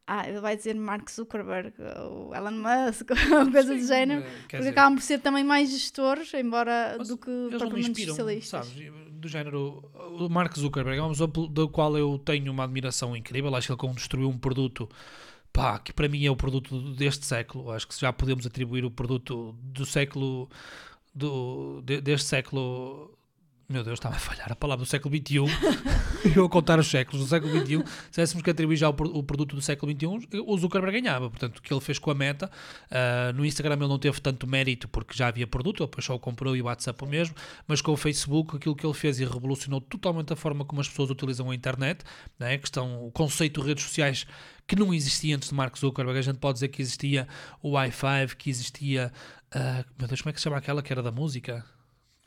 [0.08, 1.72] Ah, ele vai dizer Mark Zuckerberg
[2.08, 5.68] ou Elon Musk ou coisa Sim, do género, porque dizer, acabam por ser também mais
[5.68, 8.66] gestores, embora do que propriamente especialistas.
[8.68, 9.82] Sabes, do género,
[10.16, 13.72] o Mark Zuckerberg é uma pessoa do qual eu tenho uma admiração incrível, acho que
[13.72, 14.88] ele construiu um produto
[15.56, 17.70] pá, que para mim é o produto deste século.
[17.70, 20.50] Acho que já podemos atribuir o produto do século,
[21.16, 23.12] do, de, deste século.
[23.68, 25.38] Meu Deus, estava a falhar a palavra do século XXI.
[26.36, 27.78] eu a contar os séculos do século XXI.
[27.78, 31.28] Se tivéssemos que atribuir já o, o, produto do século XXI, o Zuckerberg ganhava.
[31.28, 32.48] Portanto, o que ele fez com a meta.
[32.88, 36.18] Uh, no Instagram ele não teve tanto mérito porque já havia produto, ele só o
[36.20, 37.34] comprou e o WhatsApp o mesmo.
[37.66, 40.88] Mas com o Facebook, aquilo que ele fez e revolucionou totalmente a forma como as
[40.88, 42.04] pessoas utilizam a internet,
[42.38, 42.58] né?
[42.58, 44.26] que estão, o conceito de redes sociais
[44.66, 46.18] que não existia antes de Mark Zuckerberg.
[46.18, 47.28] A gente pode dizer que existia
[47.62, 49.12] o i5, que existia.
[49.54, 51.64] Uh, meu Deus, como é que se chama aquela que era da música?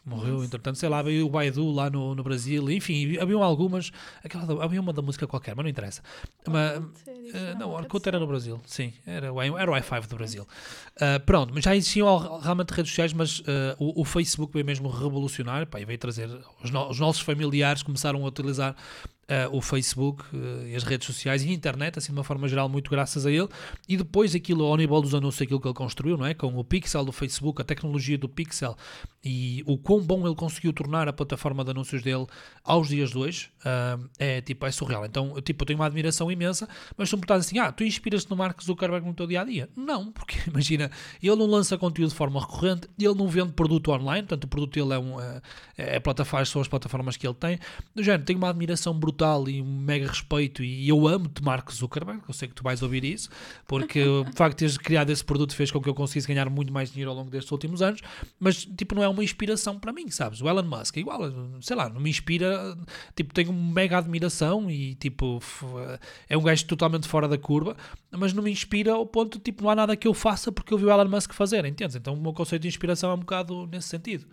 [0.05, 3.91] Morreu, entretanto, sei lá, veio o Baidu lá no, no Brasil, enfim, haviam algumas,
[4.23, 6.01] aquela, havia uma da música qualquer, mas não interessa.
[6.47, 10.47] Mas, uh, não, Orkut era no Brasil, sim, era o, era o i5 do Brasil.
[10.95, 13.43] Uh, pronto, mas já existiam realmente redes sociais, mas uh,
[13.77, 16.29] o, o, Facebook veio mesmo revolucionar, pá, e veio trazer,
[16.63, 18.75] os, no, os nossos familiares começaram a utilizar
[19.29, 22.47] Uh, o Facebook uh, e as redes sociais e a internet, assim de uma forma
[22.47, 23.47] geral, muito graças a ele.
[23.87, 26.33] E depois aquilo, ao nível dos anúncios, aquilo que ele construiu, não é?
[26.33, 28.75] Com o Pixel do Facebook, a tecnologia do Pixel
[29.23, 32.25] e o quão bom ele conseguiu tornar a plataforma de anúncios dele
[32.63, 35.05] aos dias de hoje, uh, é tipo, é surreal.
[35.05, 38.37] Então, tipo, eu tenho uma admiração imensa, mas se me assim, ah, tu inspiras-te no
[38.37, 39.69] Mark Zuckerberg no teu dia a dia?
[39.75, 40.89] Não, porque imagina,
[41.21, 44.73] ele não lança conteúdo de forma recorrente, ele não vende produto online, portanto, o produto
[44.73, 45.41] dele é, um, é,
[45.77, 47.59] é plataforma, são as plataformas que ele tem.
[47.93, 51.69] Do género, tenho uma admiração brutal brutal e um mega respeito e eu amo-te Mark
[51.71, 53.29] Zuckerberg, eu sei que tu vais ouvir isso,
[53.67, 56.71] porque o facto de teres criado esse produto fez com que eu conseguisse ganhar muito
[56.71, 58.01] mais dinheiro ao longo destes últimos anos,
[58.39, 60.41] mas tipo não é uma inspiração para mim, sabes?
[60.41, 61.19] O Elon Musk é igual,
[61.61, 62.77] sei lá, não me inspira,
[63.13, 65.41] tipo tenho uma mega admiração e tipo
[66.29, 67.75] é um gajo totalmente fora da curva,
[68.11, 70.77] mas não me inspira ao ponto tipo não há nada que eu faça porque eu
[70.77, 71.95] vi o Elon Musk fazer, entendes?
[71.95, 74.25] Então o meu conceito de inspiração é um bocado nesse sentido.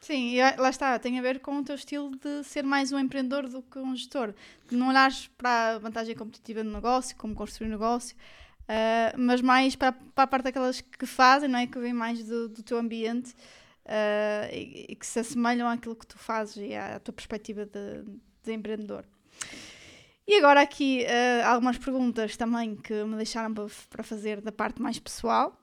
[0.00, 3.46] Sim, lá está, tem a ver com o teu estilo de ser mais um empreendedor
[3.46, 4.32] do que um gestor.
[4.66, 8.16] De não olhares para a vantagem competitiva do negócio, como construir um negócio,
[8.62, 11.66] uh, mas mais para, para, a parte daquelas que fazem, não é?
[11.66, 13.34] Que vem mais do, do teu ambiente
[13.84, 18.02] uh, e, e, que se assemelham àquilo que tu fazes e à, tua perspectiva de,
[18.42, 19.04] de, empreendedor.
[20.26, 24.98] E agora aqui uh, algumas perguntas também que me deixaram para fazer da parte mais
[24.98, 25.59] pessoal.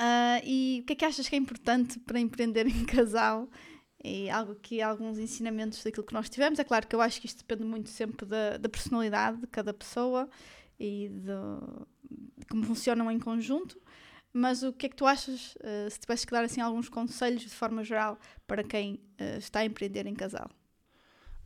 [0.00, 3.48] Uh, e o que é que achas que é importante para empreender em casal?
[4.02, 6.58] E algo que alguns ensinamentos daquilo que nós tivemos.
[6.58, 9.74] É claro que eu acho que isto depende muito sempre da, da personalidade de cada
[9.74, 10.26] pessoa
[10.78, 13.78] e de, de, como funcionam em conjunto.
[14.32, 17.42] Mas o que é que tu achas, uh, se tivesse que dar assim, alguns conselhos
[17.42, 20.48] de forma geral para quem uh, está a empreender em casal?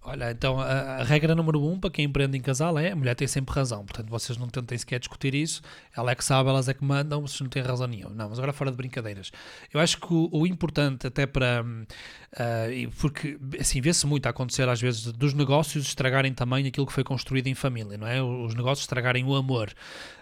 [0.07, 3.27] Olha, então a, regra número um para quem empreende em casal é a mulher tem
[3.27, 3.87] sempre razão.
[3.87, 5.63] Portanto, vocês não tentem sequer discutir isso.
[5.97, 8.15] Ela é que sabe, elas é que mandam, vocês não têm razão nenhuma.
[8.15, 9.33] Não, mas agora fora de brincadeiras.
[9.73, 11.65] Eu acho que o, o importante, até para.
[11.65, 16.93] Uh, porque, assim, vê-se muito a acontecer às vezes dos negócios estragarem também aquilo que
[16.93, 18.23] foi construído em família, não é?
[18.23, 19.73] Os negócios estragarem o amor.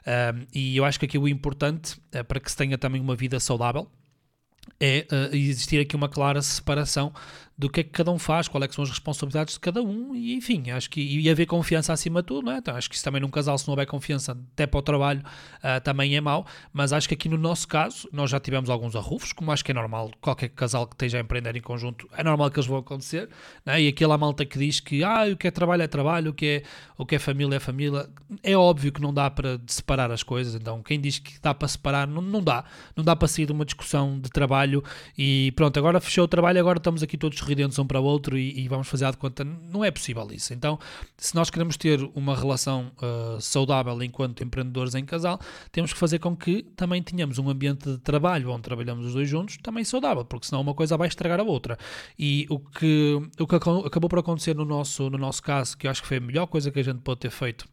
[0.07, 3.17] Uh, e eu acho que aqui o importante é para que se tenha também uma
[3.17, 3.91] vida saudável
[4.79, 7.13] é uh, existir aqui uma clara separação
[7.57, 10.15] do que é que cada um faz, quais é são as responsabilidades de cada um,
[10.15, 12.59] e enfim, acho que e haver confiança acima de tudo, não é?
[12.59, 15.21] Então, acho que isso também num casal, se não houver confiança até para o trabalho,
[15.21, 18.97] uh, também é mau, mas acho que aqui no nosso caso, nós já tivemos alguns
[18.97, 22.25] arrufos, como acho que é normal, qualquer casal que esteja a empreender em conjunto, é
[22.25, 23.29] normal que eles vão acontecer,
[23.67, 23.81] é?
[23.81, 26.47] e aquela malta que diz que ah, o que é trabalho é trabalho, o que
[26.47, 26.63] é,
[26.97, 28.09] o que é família é família,
[28.43, 31.69] é óbvio que não dá para separar as coisas, então quem diz que dá para
[31.69, 32.65] separar, não, não dá,
[32.97, 34.83] não dá para sair de uma discussão de trabalho
[35.17, 38.39] e pronto, agora fechou o trabalho, agora estamos aqui todos sorridentes um para o outro
[38.39, 39.45] e, e vamos fazer de conta.
[39.45, 40.55] Não é possível isso.
[40.55, 40.79] Então,
[41.17, 46.19] se nós queremos ter uma relação uh, saudável enquanto empreendedores em casal, temos que fazer
[46.19, 50.25] com que também tenhamos um ambiente de trabalho onde trabalhamos os dois juntos também saudável,
[50.25, 51.77] porque senão uma coisa vai estragar a outra.
[52.19, 55.91] E o que, o que acabou por acontecer no nosso, no nosso caso, que eu
[55.91, 57.67] acho que foi a melhor coisa que a gente pode ter feito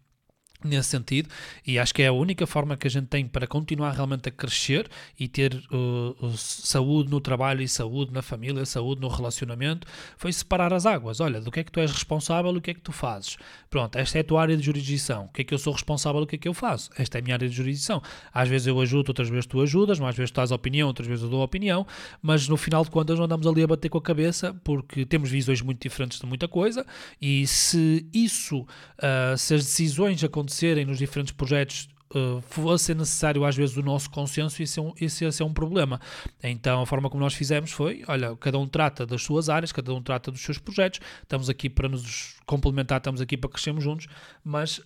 [0.63, 1.29] nesse sentido,
[1.65, 4.31] e acho que é a única forma que a gente tem para continuar realmente a
[4.31, 10.33] crescer e ter uh, saúde no trabalho e saúde na família, saúde no relacionamento, foi
[10.33, 11.21] separar as águas.
[11.21, 13.37] Olha, do que é que tu és responsável o que é que tu fazes.
[13.69, 15.25] Pronto, esta é a tua área de jurisdição.
[15.25, 16.89] O que é que eu sou responsável o que é que eu faço?
[16.97, 18.01] Esta é a minha área de jurisdição.
[18.33, 21.23] Às vezes eu ajudo, outras vezes tu ajudas, mais vezes tu dás opinião, outras vezes
[21.23, 21.87] eu dou opinião,
[22.21, 25.29] mas no final de contas não andamos ali a bater com a cabeça porque temos
[25.29, 26.85] visões muito diferentes de muita coisa
[27.21, 33.45] e se isso, uh, se as decisões acontecerem acontecerem nos diferentes projetos uh, fosse necessário
[33.45, 35.99] às vezes o nosso consenso, isso é, um, isso ser um problema.
[36.43, 39.93] Então a forma como nós fizemos foi, olha, cada um trata das suas áreas, cada
[39.93, 44.07] um trata dos seus projetos, estamos aqui para nos complementar, estamos aqui para crescermos juntos,
[44.43, 44.83] mas uh,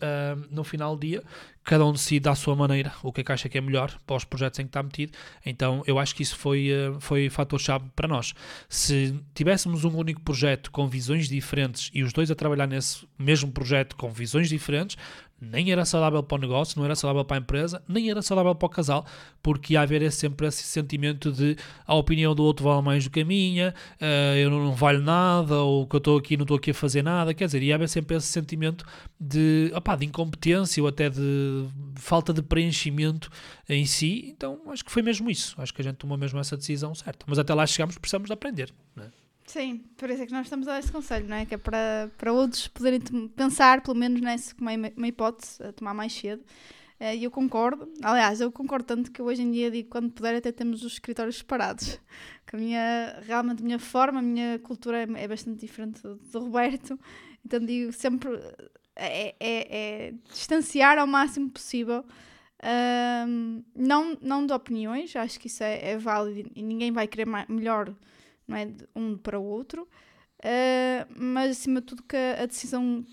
[0.52, 1.24] no final do dia
[1.64, 4.18] cada um decide à sua maneira o que é que acha que é melhor para
[4.18, 5.14] os projetos em que está metido.
[5.46, 8.34] Então eu acho que isso foi, uh, foi fator-chave para nós.
[8.68, 13.52] Se tivéssemos um único projeto com visões diferentes e os dois a trabalhar nesse mesmo
[13.52, 14.98] projeto com visões diferentes,
[15.52, 18.56] nem era saudável para o negócio, não era saudável para a empresa, nem era saudável
[18.56, 19.06] para o casal,
[19.42, 23.22] porque ia haver sempre esse sentimento de a opinião do outro vale mais do que
[23.22, 26.58] a minha, uh, eu não, não valho nada, ou que eu estou aqui não estou
[26.58, 28.86] aqui a fazer nada, quer dizer, ia haver sempre esse sentimento
[29.20, 33.30] de, opá, de incompetência ou até de falta de preenchimento
[33.68, 36.58] em si, então acho que foi mesmo isso, acho que a gente tomou mesmo essa
[36.58, 39.23] decisão certa, mas até lá chegamos, precisamos de aprender, não é?
[39.46, 41.46] Sim, por isso é que nós estamos a dar esse conselho, não é?
[41.46, 43.00] Que é para, para outros poderem
[43.36, 46.44] pensar, pelo menos nessa como é uma hipótese, a tomar mais cedo.
[47.00, 50.36] Eh, e eu concordo, aliás, eu concordo tanto que hoje em dia digo quando puder
[50.36, 52.00] até temos os escritórios separados.
[52.46, 56.40] Que a minha, realmente a minha forma, a minha cultura é, é bastante diferente do,
[56.40, 57.00] Roberto.
[57.46, 58.30] Então digo sempre
[58.96, 62.06] é, é, é distanciar ao máximo possível.
[63.28, 67.26] Um, não, não de opiniões, acho que isso é, é válido e ninguém vai querer
[67.26, 67.94] mais, melhor
[68.48, 68.66] não é?
[68.66, 73.06] De um para o outro, uh, mas acima de tudo que a decisão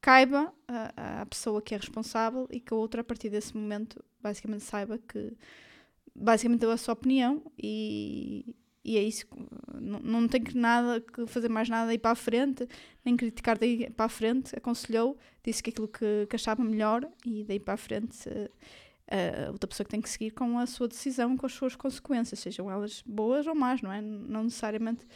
[0.00, 0.52] caiba
[0.96, 4.98] à, pessoa que é responsável e que a outra, a partir desse momento, basicamente saiba
[4.98, 5.32] que
[6.14, 8.54] basicamente deu a sua opinião e,
[8.84, 9.26] e é isso.
[9.80, 12.68] Não, não tem que nada que fazer mais nada aí para a frente,
[13.04, 14.54] nem criticar daí para a frente.
[14.56, 18.28] Aconselhou, disse que aquilo que, que achava melhor e daí para a frente.
[18.28, 18.50] Uh,
[19.12, 22.40] a outra pessoa que tem que seguir com a sua decisão, com as suas consequências,
[22.40, 24.00] sejam elas boas ou más, não é?
[24.00, 25.06] Não necessariamente,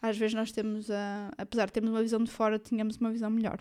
[0.00, 3.30] às vezes nós temos, a, apesar de termos uma visão de fora, tínhamos uma visão
[3.30, 3.58] melhor.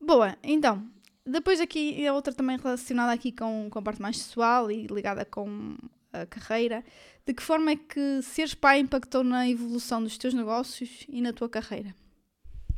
[0.00, 0.84] Boa, então,
[1.24, 5.24] depois aqui, a outra também relacionada aqui com, com a parte mais pessoal e ligada
[5.24, 5.76] com
[6.12, 6.84] a carreira,
[7.26, 11.32] de que forma é que seres pai impactou na evolução dos teus negócios e na
[11.32, 11.94] tua carreira?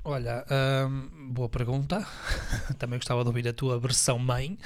[0.09, 0.47] Olha,
[0.88, 2.07] hum, boa pergunta.
[2.79, 4.57] Também gostava de ouvir a tua versão mãe,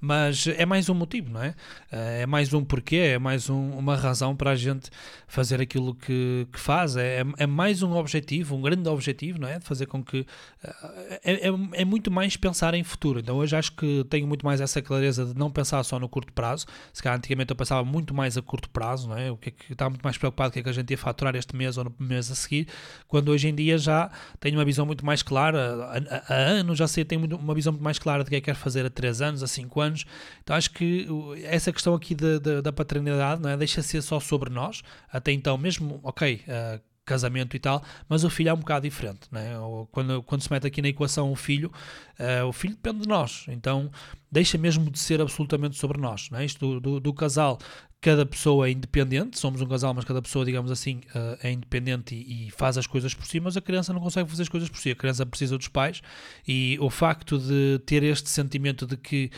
[0.00, 1.54] mas é mais um motivo, não é?
[1.90, 4.90] Eh, é mais um porquê, é mais um, uma razão para a gente
[5.26, 9.58] fazer aquilo que, que faz, é, é mais um objetivo, um grande objetivo, não é?
[9.58, 10.26] De fazer com que.
[10.62, 13.20] Eh, é, é, é, muito mais pensar em futuro.
[13.20, 16.32] Então hoje acho que tenho muito mais essa clareza de não pensar só no curto
[16.32, 16.66] prazo.
[16.92, 19.30] Se calhar antigamente eu pensava muito mais a curto prazo, não é?
[19.30, 20.98] O que é que estava muito mais preocupado o que é que a gente ia
[20.98, 22.68] faturar este mês ou no mês a seguir,
[23.06, 27.04] quando hoje em dia já tenho uma visão muito mais clara, há, anos já sei,
[27.04, 29.42] tenho uma visão muito mais clara de que é que quero fazer a 3 anos,
[29.42, 30.04] a 5 anos anos.
[30.42, 31.06] Então acho que
[31.44, 33.56] essa questão aqui da, da, da paternidade não é?
[33.56, 34.82] deixa ser só sobre nós.
[35.12, 39.20] Até então, mesmo, ok, uh, casamento e tal, mas o filho é um bocado diferente.
[39.32, 39.52] Né?
[39.90, 41.72] Quando, quando se mete aqui na equação o filho,
[42.20, 43.46] uh, o filho depende de nós.
[43.48, 43.90] Então
[44.30, 46.28] deixa mesmo de ser absolutamente sobre nós.
[46.30, 46.44] Né?
[46.44, 47.58] Isto do, do, do casal
[48.00, 52.14] cada pessoa é independente, somos um casal, mas cada pessoa, digamos assim, uh, é independente
[52.14, 54.68] e, e, faz as coisas por si, mas a criança não consegue fazer as coisas
[54.68, 56.00] por si, a criança precisa dos pais
[56.46, 59.30] e o facto de ter este sentimento de que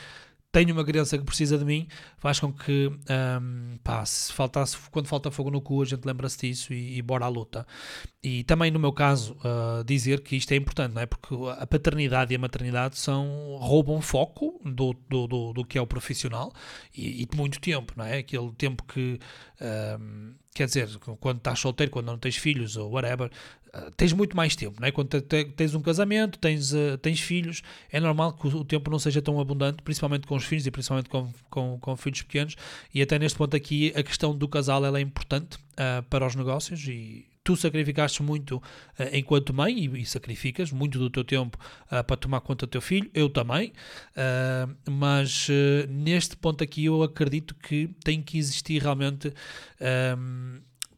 [0.53, 1.87] tenho uma criança que precisa de mim,
[2.19, 6.39] faz com que, um, pá, se faltasse, quando falta fogo no cu, a gente lembra-se
[6.39, 7.67] disso e, e, bora à luta.
[8.23, 11.07] E também, no meu caso, uh, dizer que isto é importante, não é?
[11.07, 15.81] Porque a paternidade e a maternidade são, roubam foco do, do, do, do que é
[15.81, 16.53] o profissional
[16.97, 18.19] e, e, de muito tempo, não é?
[18.19, 19.21] Aquele tempo que,
[20.01, 20.89] um, quer dizer,
[21.21, 23.31] quando estás solteiro, quando não tens filhos ou whatever,
[23.75, 24.93] uh, tens muito mais tempo, não é?
[24.93, 28.99] Quando te, tens um casamento, tens, uh, tens filhos, é normal que o tempo não
[28.99, 32.57] seja tão abundante, principalmente com os filhos e principalmente com, com, com filhos pequenos.
[32.93, 36.35] E até neste ponto aqui, a questão do casal ela é importante uh, para os
[36.35, 38.63] negócios e tu sacrificaste muito uh,
[39.13, 42.81] enquanto mãe e, e, sacrificas muito do teu tempo uh, para tomar conta do teu
[42.81, 43.73] filho, eu também,
[44.13, 45.49] uh, mas
[45.89, 49.33] neste ponto aqui eu acredito que tem que existir realmente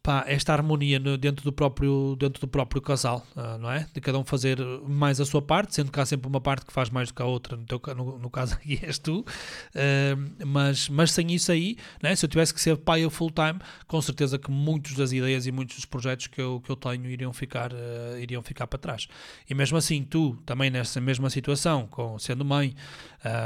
[0.03, 3.87] pá, esta harmonia no, dentro, do próprio, dentro do próprio casal, uh, não é?
[3.95, 6.73] De cada um fazer mais a sua parte, sendo que há sempre uma parte que
[6.73, 10.45] faz mais do que a outra, no, teu, no, no caso aqui és tu, uh,
[10.47, 12.15] mas, mas sem isso aí, é?
[12.17, 15.53] se eu tivesse que ser pai full time, com certeza que muitas das ideias e
[15.53, 19.07] muitos dos projetos que eu, que eu tenho iriam ficar, uh, iriam ficar para trás.
[19.49, 22.75] E mesmo assim, tu também nessa mesma situação, com, sendo mãe,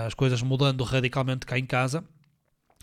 [0.06, 2.02] as coisas mudando radicalmente cá em casa,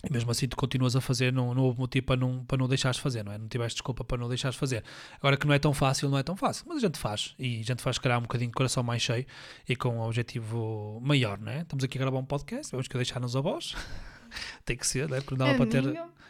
[0.08, 2.68] e mesmo assim tu continuas a fazer, não, não houve motivo para não, para não
[2.68, 3.38] deixares fazer, não é?
[3.38, 4.84] Não tiveste desculpa para não deixares fazer.
[5.18, 7.34] Agora que não é tão fácil, não é tão fácil, mas a gente faz.
[7.38, 9.26] E a gente faz criar um bocadinho de coração mais cheio
[9.68, 11.62] e com um objetivo maior, não é?
[11.62, 13.74] Estamos aqui a gravar um podcast, vamos que deixar-nos a voz.
[14.64, 15.20] Tem que ser, né?
[15.20, 15.84] Porque não é para ter.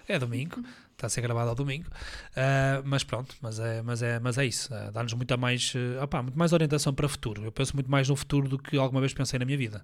[0.06, 1.88] É domingo, está a ser gravado ao domingo.
[1.88, 4.72] Uh, mas pronto, mas é, mas é, mas é isso.
[4.72, 7.42] Uh, Dá-nos muita mais, uh, opa, muito mais orientação para o futuro.
[7.42, 9.82] Eu penso muito mais no futuro do que alguma vez pensei na minha vida.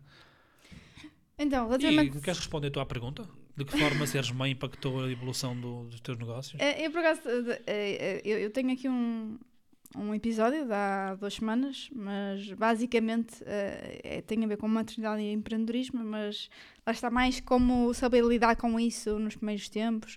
[1.39, 2.19] Então, relativamente...
[2.19, 3.27] E queres responder a tua pergunta?
[3.61, 6.59] De que forma seres mãe impactou a evolução do, dos teus negócios?
[6.59, 7.21] É, eu, por acaso,
[7.67, 9.39] é, é, eu, tenho aqui um,
[9.95, 15.31] um episódio de há duas semanas, mas basicamente é, tem a ver com maternidade e
[15.31, 16.49] empreendedorismo, mas
[16.87, 20.17] lá está mais como saber lidar com isso nos primeiros tempos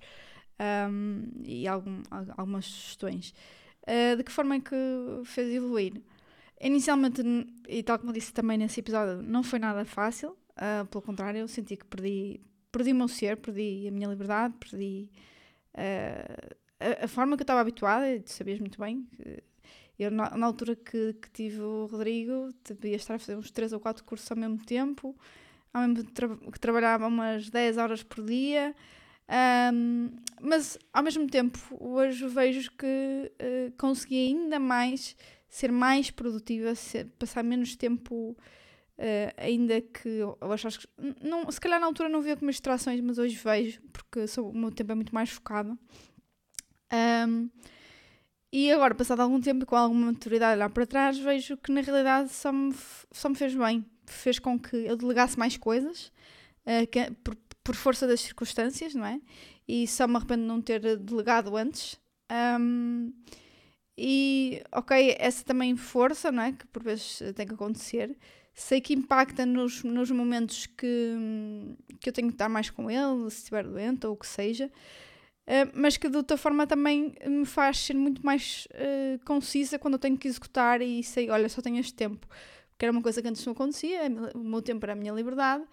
[0.89, 2.01] um, e algum,
[2.37, 3.33] algumas sugestões.
[4.15, 4.75] De que forma é que
[5.25, 6.01] fez evoluir?
[6.61, 7.21] Inicialmente,
[7.67, 11.47] e tal como disse também nesse episódio, não foi nada fácil, uh, pelo contrário, eu
[11.49, 12.39] senti que perdi
[12.73, 15.09] perdi o meu ser, perdi a minha liberdade, perdi
[15.75, 19.07] uh, a, a, forma que eu estava habituada, e tu sabias muito bem.
[19.97, 23.73] eu, na, na, altura que, que tive o Rodrigo, devia estar a fazer uns 3
[23.73, 25.15] ou 4 cursos ao mesmo tempo,
[25.71, 28.75] ao mesmo tempo que trabalhava umas 10 horas por dia.
[29.73, 30.09] Um,
[30.41, 35.15] mas ao mesmo tempo, hoje vejo que uh, consegui ainda mais
[35.47, 38.35] ser mais produtiva, ser, passar menos tempo
[38.97, 40.87] Uh, ainda que eu acho que
[41.19, 44.57] não, se calhar na altura não via como distrações, mas hoje vejo, porque sou, o
[44.57, 45.77] meu tempo é muito mais focado.
[47.27, 47.49] Um,
[48.51, 52.29] e agora, passado algum tempo, com alguma maturidade lá para trás, vejo que na realidade
[52.29, 52.75] só me,
[53.11, 53.83] só me fez bem.
[54.05, 56.11] Fez com que eu delegasse mais coisas,
[56.67, 59.19] uh, que, por, por, força das circunstâncias, não é?
[59.67, 61.99] E só me arrependo de não ter delegado antes.
[62.31, 63.11] Um,
[63.97, 66.51] e, ok, essa também força, não é?
[66.51, 68.15] Que por vezes tem que acontecer
[68.53, 71.15] sei que impacta nos, nos momentos que,
[71.99, 74.67] que eu tenho que estar mais com ele, se estiver doente ou o que seja,
[74.67, 79.95] uh, mas que de outra forma também me faz ser muito mais uh, concisa quando
[79.95, 82.27] eu tenho que executar e sei, olha, só tenho este tempo.
[82.69, 84.01] Porque era uma coisa que antes não acontecia,
[84.35, 85.63] o meu tempo era a minha liberdade,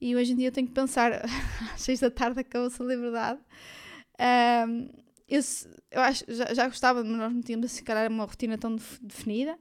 [0.00, 1.12] e hoje em dia eu tenho que pensar,
[1.74, 3.40] às seis da tarde acabou-se a liberdade.
[5.28, 5.40] Eu,
[5.90, 9.58] eu acho, já, já gostava, mas nós não tínhamos assim, uma rotina tão definida.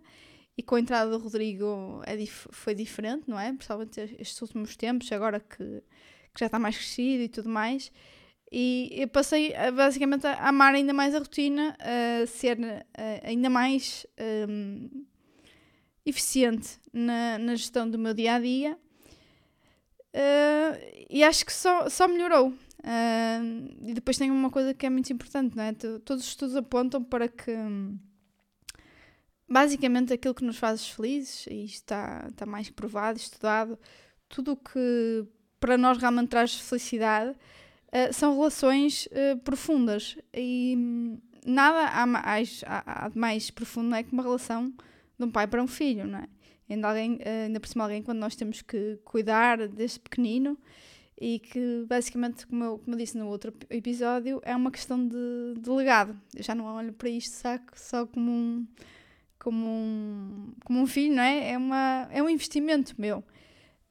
[0.59, 3.53] E com a entrada do Rodrigo é dif foi diferente, não é?
[3.53, 5.81] Principalmente estes últimos tempos, agora que,
[6.33, 7.89] que já está mais crescido e tudo mais.
[8.51, 12.57] E eu passei basicamente a amar ainda mais a rotina, a ser
[13.23, 14.05] ainda mais
[14.49, 15.05] um,
[16.05, 18.77] eficiente na, na gestão do meu dia a dia.
[20.13, 22.49] Uh, e acho que só, só melhorou.
[22.49, 25.71] Uh, e depois tem uma coisa que é muito importante, não é?
[25.71, 27.55] Todos os estudos apontam para que.
[29.49, 33.77] Basicamente aquilo que nos faz felizes, e isto está, está mais que provado, estudado,
[34.27, 35.25] tudo o que
[35.59, 40.17] para nós realmente traz felicidade uh, são relações uh, profundas.
[40.33, 44.73] E hum, nada há mais, há, há mais profundo é que uma relação
[45.17, 46.27] de um pai para um filho, não é?
[46.69, 50.57] Ainda, alguém, uh, ainda por cima alguém quando nós temos que cuidar desde pequenino
[51.19, 55.55] e que basicamente, como eu, como eu disse no outro episódio, é uma questão de,
[55.59, 56.17] de legado.
[56.35, 58.67] Eu já não olho para isto só, só como um
[59.39, 61.51] como um, como um filho, não é?
[61.51, 63.19] É, uma, é um investimento meu.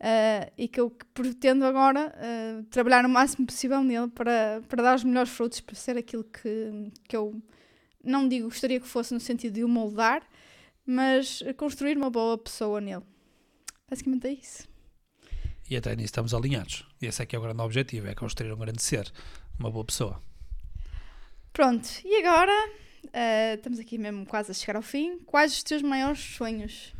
[0.01, 4.95] Uh, e que eu pretendo agora uh, trabalhar o máximo possível nele para, para dar
[4.95, 7.43] os melhores frutos, para ser aquilo que, que eu
[8.05, 10.23] não digo gostaria que fosse no sentido de o moldar,
[10.87, 13.03] mas construir uma boa pessoa nele.
[13.91, 14.69] Basicamente é isso.
[15.69, 16.87] E até nisso estamos alinhados.
[17.03, 19.13] E esse é que é o grande objetivo, é construir um grande ser,
[19.59, 20.23] uma boa pessoa.
[21.53, 22.53] Pronto, e agora
[23.09, 25.19] uh, estamos aqui mesmo quase a chegar ao fim.
[25.27, 26.95] Quais os teus maiores sonhos?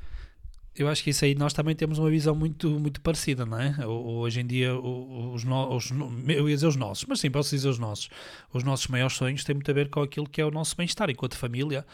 [0.79, 3.85] eu acho que isso aí nós também temos uma visão muito, muito parecida, não é?
[3.85, 5.91] Hoje em dia, os, os,
[6.29, 8.09] eu ia dizer os nossos, mas sim, posso dizer os nossos.
[8.53, 11.11] Os nossos maiores sonhos têm muito a ver com aquilo que é o nosso bem-estar
[11.11, 11.85] enquanto família.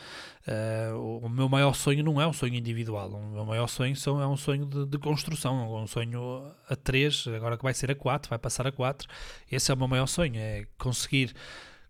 [0.46, 4.20] Uh, o meu maior sonho não é um sonho individual, o meu maior sonho são,
[4.20, 7.94] é um sonho de, de, construção, um sonho a três, agora que vai ser a
[7.94, 9.08] quatro, vai passar a quatro.
[9.50, 11.34] Esse é o meu maior sonho, é conseguir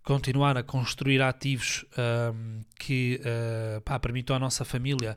[0.04, 1.84] continuar a construir ativos
[2.78, 5.16] que uh, pá, permitam à nossa família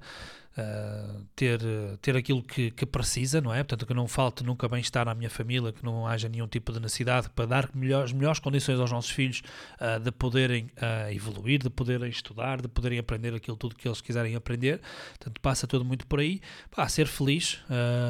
[0.59, 1.59] Uh, ter,
[2.01, 3.57] ter aquilo que, que, precisa, não é?
[3.57, 6.79] Portanto, que não falte nunca bem-estar à minha família, que não haja nenhum tipo de
[6.79, 9.43] necessidade para dar melhores, melhores condições aos nossos filhos
[9.79, 10.71] uh, de poderem
[11.11, 14.81] evoluir, de poderem estudar, de poderem aprender aquilo tudo que eles quiserem aprender.
[15.09, 16.41] Portanto, passa tudo muito por aí.
[16.71, 17.63] Pá, ser feliz,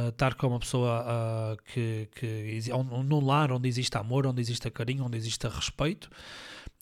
[0.08, 2.62] estar com uma pessoa que, que
[3.04, 6.10] num lar onde existe amor, onde existe carinho, onde existe respeito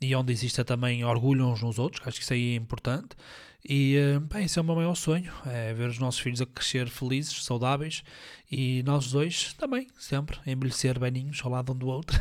[0.02, 3.16] e onde exista também orgulho uns nos outros, acho que isso aí é importante.
[3.68, 6.46] E eh, bem, esse é o meu maior sonho, é ver os nossos filhos a
[6.46, 8.04] crescer felizes, saudáveis
[8.52, 10.52] e nós dois também, sempre, a
[11.00, 12.20] beninhos ao lado um do outro,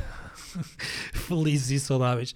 [1.12, 2.34] felizes e saudáveis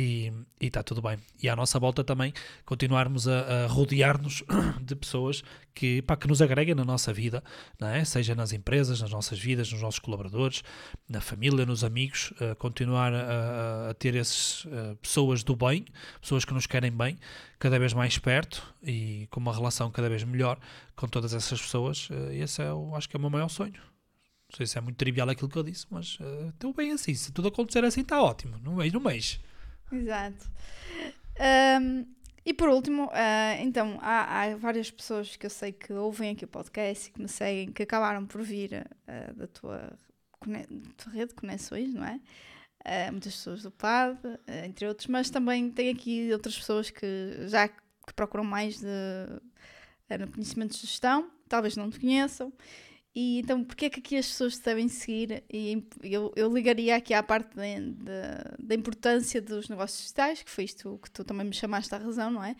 [0.00, 1.18] e está tudo bem.
[1.42, 2.32] E à nossa volta também
[2.64, 4.44] continuarmos a, a rodear-nos
[4.80, 5.42] de pessoas
[5.74, 7.42] que, pá, que nos agreguem na nossa vida,
[7.80, 8.04] não é?
[8.04, 10.62] seja nas empresas, nas nossas vidas, nos nossos colaboradores,
[11.08, 15.84] na família, nos amigos, uh, continuar a, a ter essas uh, pessoas do bem,
[16.20, 17.18] pessoas que nos querem bem,
[17.58, 20.60] cada vez mais perto e com uma relação cada vez melhor
[20.94, 22.08] com todas essas pessoas.
[22.08, 23.74] Uh, esse é, o, acho que é o meu maior sonho.
[24.50, 26.18] Não sei se é muito trivial aquilo que eu disse, mas
[26.48, 27.12] estou bem assim.
[27.12, 28.56] Se tudo acontecer assim, está ótimo.
[28.58, 29.38] No mês, no mês.
[29.92, 30.50] Exato.
[31.80, 32.06] Um,
[32.44, 36.44] e por último, uh, então, há, há, várias pessoas que eu sei que ouvem aqui
[36.44, 39.98] o podcast e que me seguem, que acabaram por vir uh, da tua,
[40.96, 42.20] tua, rede de conexões, não é?
[42.86, 44.18] Uh, muitas pessoas do PAD,
[44.64, 48.88] entre outros, mas também tem aqui outras pessoas que já que procuram mais de,
[50.18, 52.50] no conhecimento de gestão, talvez não te conheçam,
[53.20, 55.42] e então, porquê é que aqui as pessoas devem seguir?
[55.52, 58.12] E eu, eu ligaria aqui à parte de, de,
[58.60, 62.30] da importância dos negócios digitais, que foi isto que tu também me chamaste à razão,
[62.30, 62.54] não é?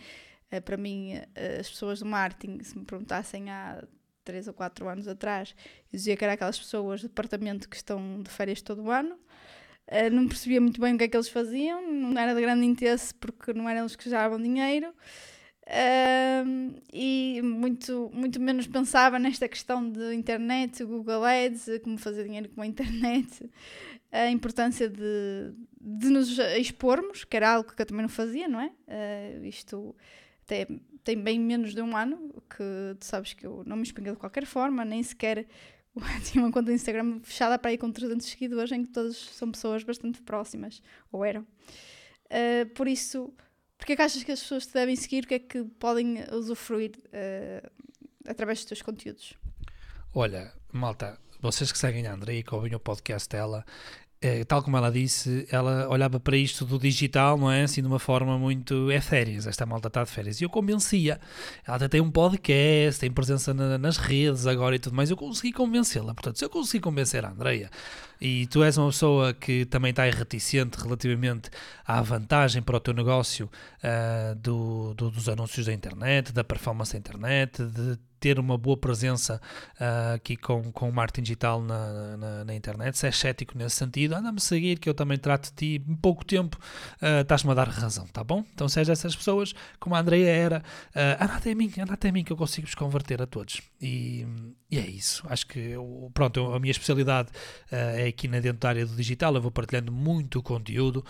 [0.52, 3.84] Uh, para mim, uh, as pessoas do marketing, se me perguntassem há
[4.24, 5.54] 3 ou 4 anos atrás,
[5.92, 9.14] eu dizia que era aquelas pessoas do departamento que estão de férias todo o ano.
[9.86, 12.66] Uh, não percebia muito bem o que é que eles faziam, não era de grande
[12.66, 14.92] interesse porque não eram eles que geravam dinheiro
[16.92, 22.62] e muito, muito menos pensava nesta questão de internet, Google Ads, como fazer dinheiro com
[22.62, 23.50] a internet,
[24.10, 28.60] a importância de, de nos expormos, que era algo que eu também não fazia, não
[28.60, 28.72] é?
[28.88, 29.94] Uh, isto
[30.44, 30.66] até
[31.04, 34.18] tem bem menos de um ano, que tu sabes que eu não me exponho de
[34.18, 35.46] qualquer forma, nem sequer
[36.24, 39.50] tinha uma conta no Instagram fechada para ir com 300 seguidores, em que todas são
[39.50, 41.42] pessoas bastante próximas, ou eram.
[42.26, 43.32] Uh, por isso
[43.78, 45.24] porque é que achas que as pessoas te devem seguir?
[45.24, 47.70] O que é que podem usufruir uh,
[48.26, 49.34] através dos teus conteúdos?
[50.14, 53.64] Olha, malta, vocês que seguem a Andrei e que ouvem o podcast dela,
[54.20, 57.62] é, tal como ela disse, ela olhava para isto do digital, não é?
[57.62, 58.90] Assim, de uma forma muito.
[58.90, 60.40] É férias, esta malta está de férias.
[60.40, 61.20] E eu convencia.
[61.64, 65.08] Ela até tem um podcast, tem presença na, nas redes agora e tudo mais.
[65.08, 66.14] Eu consegui convencê-la.
[66.14, 67.70] Portanto, se eu consegui convencer a Andreia
[68.20, 71.50] e tu és uma pessoa que também está reticente relativamente
[71.86, 73.50] à vantagem para o teu negócio
[73.82, 78.76] uh, do, do, dos anúncios da internet, da performance da internet, de ter uma boa
[78.76, 79.40] presença
[79.80, 83.76] uh, aqui com, com o marketing digital na, na, na, internet, se és cético nesse
[83.76, 86.58] sentido, anda-me seguir que eu também trato de ti em pouco tempo,
[87.00, 88.44] uh, estás-me a dar razão, tá bom?
[88.54, 90.62] Então se és dessas pessoas, como a Andrea era,
[90.94, 93.60] uh, anda até mim, anda até mim que eu consigo vos converter a todos.
[93.80, 94.26] E,
[94.70, 97.28] e é isso, acho que eu, pronto, a minha especialidade
[97.70, 101.04] uh, é aqui na dentro da área do digital, eu vou partilhando muito conteúdo,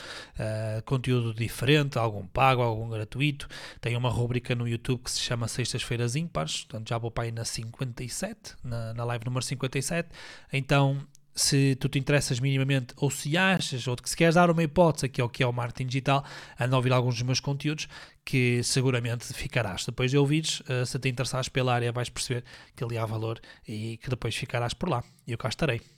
[0.84, 3.48] conteúdo diferente, algum pago, algum gratuito,
[3.80, 7.32] tenho uma rubrica no YouTube que se chama Sextas-feiras Ímpares, portanto já vou para aí
[7.32, 10.08] na 57, na, na live número 57.
[10.52, 10.98] Então,
[11.38, 15.06] se tu te interessas minimamente, ou se achas, ou que se queres dar uma hipótese
[15.06, 16.24] aqui ao que é o marketing digital,
[16.58, 17.88] anda a ouvir alguns dos meus conteúdos,
[18.24, 19.86] que seguramente ficarás.
[19.86, 22.44] Depois de ouvires, uh, se te interessares pela área, vais perceber
[22.74, 25.02] que ali há valor e que depois ficarás por lá.
[25.26, 25.97] E eu cá estarei.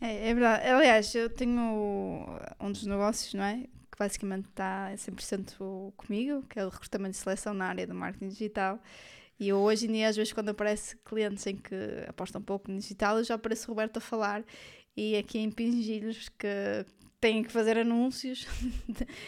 [0.00, 0.66] É, é verdade.
[0.68, 3.64] Aliás, eu tenho um dos negócios, não é?
[3.90, 8.28] Que basicamente está 100% comigo, que é o recrutamento e seleção na área do marketing
[8.28, 8.80] digital.
[9.40, 11.74] E eu hoje em dia, às vezes, quando aparece clientes em que
[12.08, 14.44] apostam um pouco no digital, eu já apareço Roberto a falar
[14.96, 16.48] e aqui em pingilhos que
[17.20, 18.46] têm que fazer anúncios,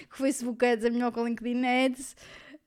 [0.08, 2.16] que o Facebook Ads é melhor que o LinkedIn Ads,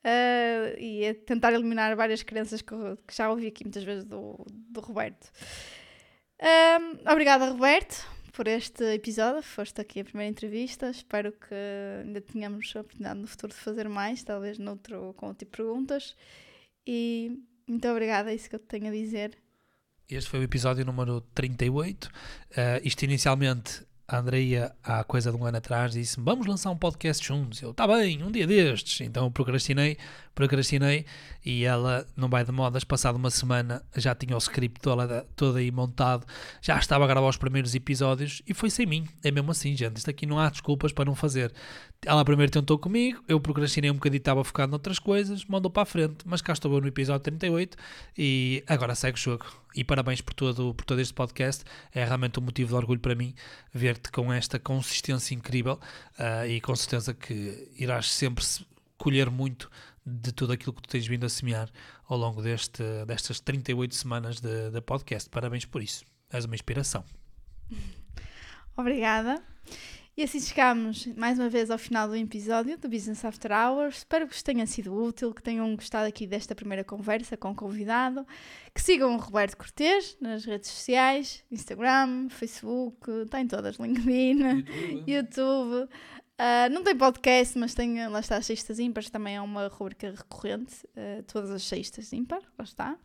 [0.04, 2.74] uh, e é tentar eliminar várias crenças que,
[3.06, 5.30] que, já ouvi aqui muitas vezes do, do Roberto.
[6.40, 9.42] Um, obrigada, Roberto, por este episódio.
[9.42, 10.90] Foste aqui a primeira entrevista.
[10.90, 11.54] Espero que
[12.04, 15.62] ainda tenhamos a oportunidade no futuro de fazer mais, talvez noutro com outro tipo de
[15.62, 16.16] perguntas.
[16.86, 19.38] E muito obrigada, é isso que eu tenho a dizer.
[20.08, 22.04] Este foi o episódio número 38.
[22.06, 22.10] Uh,
[22.82, 27.26] isto inicialmente a Andreia, há coisa de um ano atrás, disse-me: Vamos lançar um podcast
[27.26, 27.62] juntos.
[27.62, 29.00] Eu, tá bem, um dia destes.
[29.00, 29.96] Então procrastinei,
[30.34, 31.06] procrastinei
[31.44, 35.00] e ela, não vai de modas, passado uma semana já tinha o script todo,
[35.36, 36.26] todo aí montado,
[36.60, 39.06] já estava a gravar os primeiros episódios e foi sem mim.
[39.22, 39.96] É mesmo assim, gente.
[39.98, 41.52] Isto aqui não há desculpas para não fazer.
[42.04, 45.86] Ela primeiro tentou comigo, eu procrastinei um bocadinho, estava focado noutras coisas, mandou para a
[45.86, 47.76] frente, mas cá estou eu no episódio 38
[48.16, 49.46] e agora segue o jogo.
[49.74, 53.14] E parabéns por todo, por todo este podcast, é realmente um motivo de orgulho para
[53.14, 53.34] mim
[53.72, 55.80] ver-te com esta consistência incrível
[56.18, 58.44] uh, e com certeza que irás sempre
[58.96, 59.68] colher muito
[60.06, 61.70] de tudo aquilo que tu tens vindo a semear
[62.06, 65.28] ao longo deste, destas 38 semanas de, de podcast.
[65.30, 67.04] Parabéns por isso, és uma inspiração.
[68.76, 69.42] Obrigada.
[70.16, 73.96] E assim chegamos mais uma vez ao final do episódio do Business After Hours.
[73.98, 77.54] Espero que vos tenha sido útil, que tenham gostado aqui desta primeira conversa com o
[77.54, 78.24] convidado.
[78.72, 85.04] Que sigam o Roberto Cortês nas redes sociais, Instagram, Facebook, está em todas, LinkedIn, YouTube.
[85.10, 85.88] YouTube.
[86.40, 90.10] Uh, não tem podcast, mas tem, lá está, as sextas ímpares, também é uma rubrica
[90.10, 92.98] recorrente, uh, todas as sextas ímpar, lá está.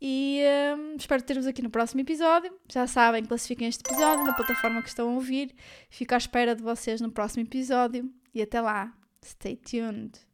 [0.00, 0.42] E
[0.76, 2.52] um, espero ter-vos aqui no próximo episódio.
[2.70, 5.54] Já sabem, classifiquem este episódio na plataforma que estão a ouvir.
[5.88, 8.10] Fico à espera de vocês no próximo episódio.
[8.34, 8.92] E até lá.
[9.24, 10.25] Stay tuned.